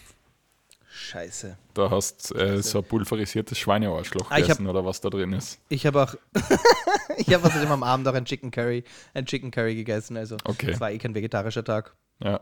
[1.06, 1.58] Scheiße.
[1.74, 5.34] Da hast äh, so ein pulverisiertes Schweinearschloch Ah, ich hab- gegessen oder was da drin
[5.34, 5.60] ist.
[5.70, 6.16] Ich habe auch.
[7.18, 8.84] ich habe außerdem am Abend auch ein Chicken Curry,
[9.14, 10.18] ein Chicken Curry gegessen.
[10.18, 10.72] Also, Okay.
[10.72, 11.96] es war eh kein vegetarischer Tag.
[12.24, 12.42] Ja.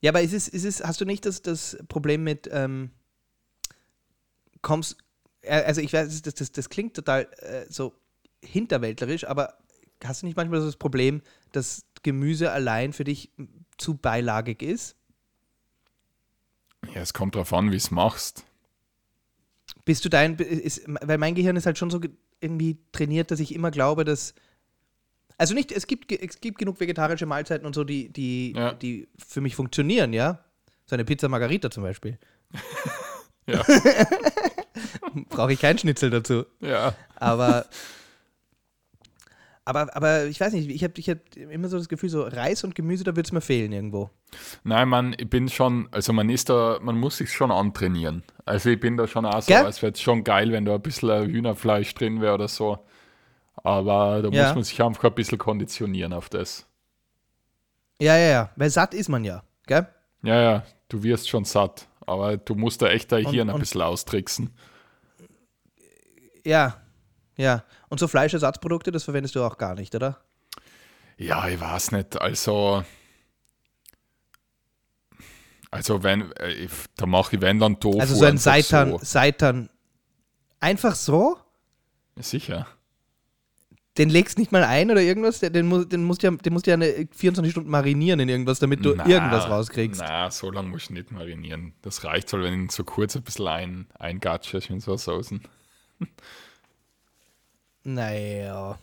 [0.00, 2.90] Ja, aber ist es, ist es, hast du nicht das, das Problem mit, ähm,
[4.62, 4.96] kommst,
[5.42, 7.94] äh, also ich weiß, das, das, das klingt total äh, so
[8.44, 9.58] hinterwäldlerisch, aber
[10.04, 13.30] hast du nicht manchmal so das Problem, dass Gemüse allein für dich
[13.78, 14.96] zu beilagig ist?
[16.94, 18.44] Ja, es kommt drauf an, wie es machst.
[19.84, 22.10] Bist du dein, ist, weil mein Gehirn ist halt schon so ge-
[22.40, 24.34] irgendwie trainiert, dass ich immer glaube, dass,
[25.38, 28.72] also nicht, es gibt, es gibt genug vegetarische Mahlzeiten und so, die, die, Ja.
[28.74, 30.40] die für mich funktionieren, ja?
[30.86, 32.18] So eine Pizza Margarita zum Beispiel.
[33.48, 33.62] Ja.
[35.28, 36.46] Brauche ich keinen Schnitzel dazu.
[36.60, 36.96] Ja.
[37.14, 37.66] Aber,
[39.66, 42.64] aber, aber ich weiß nicht, ich habe ich hab immer so das Gefühl, so Reis
[42.64, 44.10] und Gemüse, da würde es mir fehlen irgendwo.
[44.64, 48.22] Nein, man, ich bin schon, also man ist da, man muss sich schon antrainieren.
[48.44, 49.66] Also ich bin da schon auch so, Gell?
[49.66, 52.78] es wäre schon geil, wenn da ein bisschen Hühnerfleisch drin wäre oder so.
[53.56, 54.44] Aber da Ja.
[54.46, 56.66] muss man sich einfach ein bisschen konditionieren auf das.
[58.00, 59.86] Ja, ja, ja, weil satt ist man ja, gell?
[60.22, 61.88] Ja, ja, du wirst schon satt.
[62.06, 64.54] Aber du musst da echt dein Hirn ein bisschen austricksen.
[66.44, 66.80] Ja,
[67.36, 67.64] Ja.
[67.88, 70.20] Und so Fleischersatzprodukte, das verwendest du auch gar nicht, oder?
[71.18, 72.20] Ja, ich weiß nicht.
[72.20, 72.84] Also,
[75.70, 78.00] also wenn, äh, ich- da mache ich wenn dann Tofu.
[78.00, 78.98] Also so ein Seitan, so.
[79.02, 79.68] Seitan.
[80.60, 81.38] Einfach so?
[82.16, 82.66] Sicher.
[83.98, 85.40] Den legst nicht mal ein oder irgendwas?
[85.40, 88.28] Den, muss, den, musst du ja, den musst du ja eine 24 Stunden marinieren in
[88.28, 90.02] irgendwas, damit du Na, irgendwas rauskriegst.
[90.04, 91.72] Na, so lange musst du nicht marinieren.
[91.80, 95.40] Das reicht halt, wenn ich ihn so kurz ein bisschen ein, eingatschest in so Soßen.
[97.86, 98.78] Naja.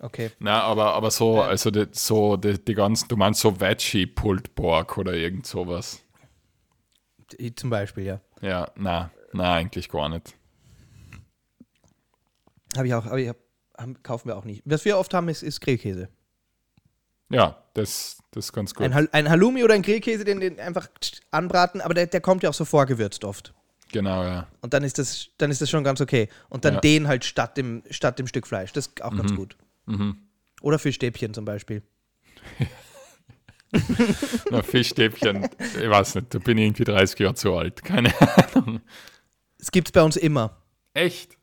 [0.00, 0.32] Okay.
[0.40, 4.54] Na, aber, aber so, also die, so die, die ganzen, du meinst so Veggie Pulled
[4.56, 6.02] Pork oder irgend sowas.
[7.36, 8.20] Ich Zum Beispiel, ja.
[8.40, 10.34] Ja, na, na, eigentlich gar nicht.
[12.76, 13.36] Habe ich auch, aber ich hab,
[13.76, 14.62] haben, kaufen wir auch nicht.
[14.64, 16.08] Was wir oft haben, ist, ist Grillkäse.
[17.30, 18.86] Ja, das, das ist ganz gut.
[18.86, 20.88] Ein, Hal- ein Halloumi oder ein Grillkäse, den, den einfach
[21.30, 23.54] anbraten, aber der, der kommt ja auch so vorgewürzt oft.
[23.92, 24.46] Genau, ja.
[24.60, 26.28] Und dann ist das, dann ist das schon ganz okay.
[26.48, 26.80] Und dann Ja.
[26.80, 28.72] den halt statt dem, statt dem Stück Fleisch.
[28.72, 29.56] Das ist auch ganz gut.
[29.86, 30.16] Mhm.
[30.60, 31.82] Oder Fischstäbchen zum Beispiel.
[34.50, 37.84] Na, Fischstäbchen, ich weiß nicht, da bin ich irgendwie 30 Jahre zu alt.
[37.84, 38.12] Keine
[38.54, 38.80] Ahnung.
[39.58, 40.56] Es gibt's bei uns immer.
[40.94, 41.36] Echt?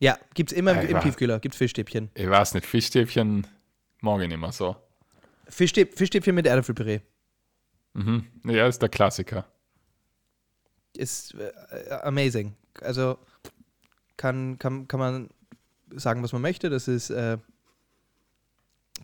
[0.00, 1.38] Ja, gibt's immer im, Ey, im wa- Tiefkühler.
[1.40, 2.10] Gibt's Fischstäbchen.
[2.14, 3.46] Ich weiß nicht, Fischstäbchen
[4.00, 4.76] mag ich nicht mehr so.
[5.48, 7.00] Fischstäb, Fischstäbchen mit Erdäpfelpüree.
[7.94, 8.24] Mhm.
[8.44, 9.44] Ja, ist der Klassiker.
[10.98, 12.54] Ist äh, amazing.
[12.80, 13.18] Also
[14.16, 15.28] kann, kann, kann man
[15.94, 16.70] sagen, was man möchte.
[16.70, 17.38] Das ist äh,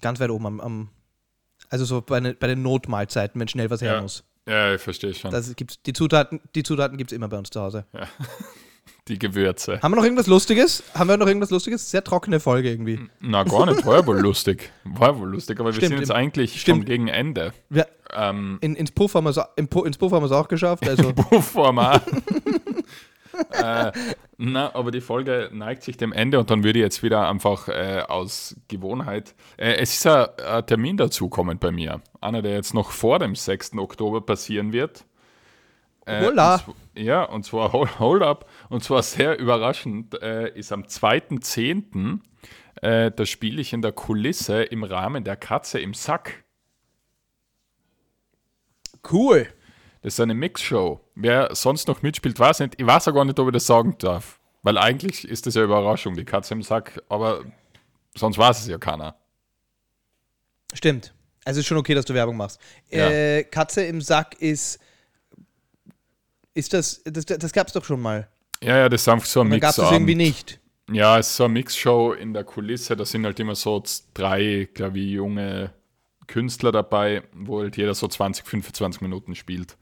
[0.01, 0.89] ganz weit oben am, am
[1.71, 4.03] also so bei, ne, bei den Notmahlzeiten, wenn schnell was her Ja.
[4.03, 4.25] muss.
[4.47, 5.31] Ja, ich verstehe schon.
[5.31, 7.87] Das gibt's, die Zutaten, die Zutaten gibt es immer bei uns zu Hause.
[9.09, 9.81] Die Gewürze.
[9.83, 10.83] Haben wir noch irgendwas Lustiges?
[10.95, 11.91] Haben wir noch irgendwas Lustiges?
[11.91, 13.01] Sehr trockene Folge irgendwie.
[13.21, 13.85] Na, gar nicht.
[13.85, 14.71] War ja wohl lustig.
[14.85, 16.79] War ja wohl lustig, aber wir Stimmt, sind jetzt eigentlich stimmt.
[16.79, 17.53] schon gegen Ende.
[17.69, 20.49] Wir, Ähm, in, ins Puff haben wir es im Pu- ins Puff haben wir auch
[20.49, 20.85] geschafft.
[20.89, 21.13] Also
[23.53, 23.91] äh,
[24.39, 27.69] na, aber die Folge neigt sich dem Ende und dann würde ich jetzt wieder einfach
[27.69, 29.35] äh, aus Gewohnheit.
[29.57, 32.01] Äh, es ist ein, ein Termin dazukommen bei mir.
[32.21, 33.73] Einer, der jetzt noch vor dem 6.
[33.77, 35.05] Oktober passieren wird.
[36.07, 36.63] Äh, Hola.
[36.67, 38.49] und Ja, und zwar hold, hold up.
[38.69, 42.21] Und zwar sehr überraschend äh, ist am 2.10.
[42.83, 46.45] Äh, da spiele ich in der Kulisse im Rahmen der Katze im Sack.
[49.11, 49.49] cool.
[50.03, 51.01] Das ist eine Mixshow.
[51.15, 52.75] Wer sonst noch mitspielt, weiß nicht.
[52.79, 54.39] Ich weiß auch gar nicht, ob ich das sagen darf.
[54.63, 57.03] Weil eigentlich ist das ja Überraschung, die Katze im Sack.
[57.09, 57.43] Aber
[58.15, 59.17] sonst weiß es ja keiner.
[60.75, 61.15] Stimmt.
[61.45, 62.61] Also ist schon okay, dass du Werbung machst.
[62.91, 63.09] Ja.
[63.09, 64.79] Äh, Katze im Sack ist.
[66.55, 67.03] Ist das.
[67.05, 68.29] Das, das gab es doch schon mal.
[68.63, 70.61] Ja, ja, das ist einfach so ein Oder gab es irgendwie nicht?
[70.91, 72.97] Ja, es ist so eine Mixshow in der Kulisse.
[72.97, 73.83] Da sind halt immer so
[74.15, 75.73] drei, glaube ich, junge
[76.27, 79.77] Künstler dabei, wo halt jeder so 20, 25 Minuten spielt.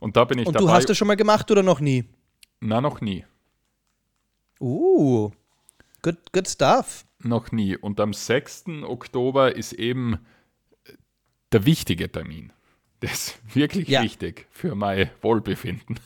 [0.00, 0.66] Und da bin ich Und dabei.
[0.66, 2.04] du hast das schon mal gemacht oder noch nie?
[2.60, 3.24] Na, noch nie.
[4.60, 5.30] Uh.
[6.02, 7.04] Good, good stuff.
[7.22, 7.76] Noch nie.
[7.76, 8.64] Und am 6.
[8.84, 10.18] Oktober ist eben
[11.52, 12.52] der wichtige Termin.
[13.00, 14.02] Das ist wirklich Ja.
[14.02, 15.98] wichtig für mein Wohlbefinden.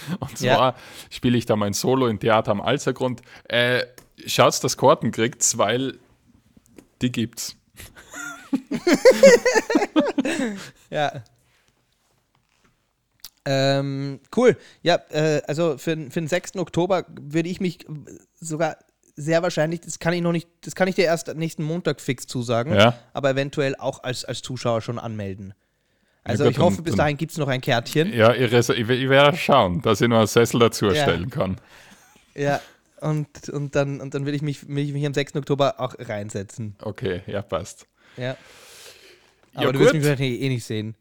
[0.20, 0.76] Und zwar Ja.
[1.10, 3.22] spiele ich da mein Solo im Theater am Alsergrund.
[3.44, 3.84] Äh,
[4.26, 5.98] schaut, dass Karten kriegt, weil
[7.02, 7.56] die gibt's.
[10.90, 11.22] Ja.
[13.44, 14.56] Ähm, cool.
[14.82, 16.56] Ja, äh, also für, für den 6.
[16.56, 17.86] Oktober würde ich mich
[18.40, 18.76] sogar
[19.14, 22.26] sehr wahrscheinlich, das kann ich noch nicht, das kann ich dir erst nächsten Montag fix
[22.26, 22.98] zusagen, Ja.
[23.12, 25.54] aber eventuell auch als, als Zuschauer schon anmelden.
[26.28, 28.12] Also gut, ich hoffe, bis dahin gibt es noch ein Kärtchen.
[28.12, 31.02] Ja, ich, ich, ich werde schauen, dass ich noch einen Sessel dazu Ja.
[31.02, 31.56] stellen kann.
[32.34, 32.60] Ja.
[33.00, 35.36] Und, und dann, und dann will ich mich, will ich mich am 6.
[35.36, 36.74] Oktober auch reinsetzen.
[36.82, 37.86] Okay, ja, passt.
[38.16, 38.24] Ja.
[38.24, 38.36] Ja,
[39.54, 40.00] Aber du wirst gut.
[40.00, 40.94] mich wahrscheinlich eh nicht sehen.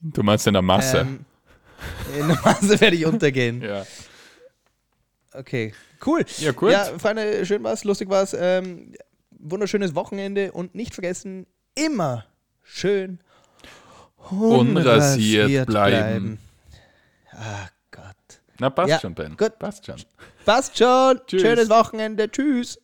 [0.00, 0.98] Du meinst in der Masse.
[0.98, 1.24] Ähm,
[2.18, 3.62] in der Masse werde ich untergehen.
[3.62, 3.84] ja.
[5.34, 5.72] Okay,
[6.04, 6.24] cool.
[6.38, 6.72] ja, gut.
[6.72, 8.36] Ja, Freunde, schön war's, lustig war's.
[8.38, 8.92] Ähm,
[9.30, 12.26] wunderschönes Wochenende und nicht vergessen, immer
[12.62, 13.18] schön
[14.30, 16.38] Unrasiert bleiben.
[17.32, 18.04] Ah Gott.
[18.58, 19.36] Na, passt Ja, schon, Ben.
[19.36, 19.58] gut.
[19.58, 19.96] Passt schon.
[20.44, 21.20] Passt schon.
[21.26, 21.42] Tschüss.
[21.42, 22.30] Schönes Wochenende.
[22.30, 22.78] Tschüss.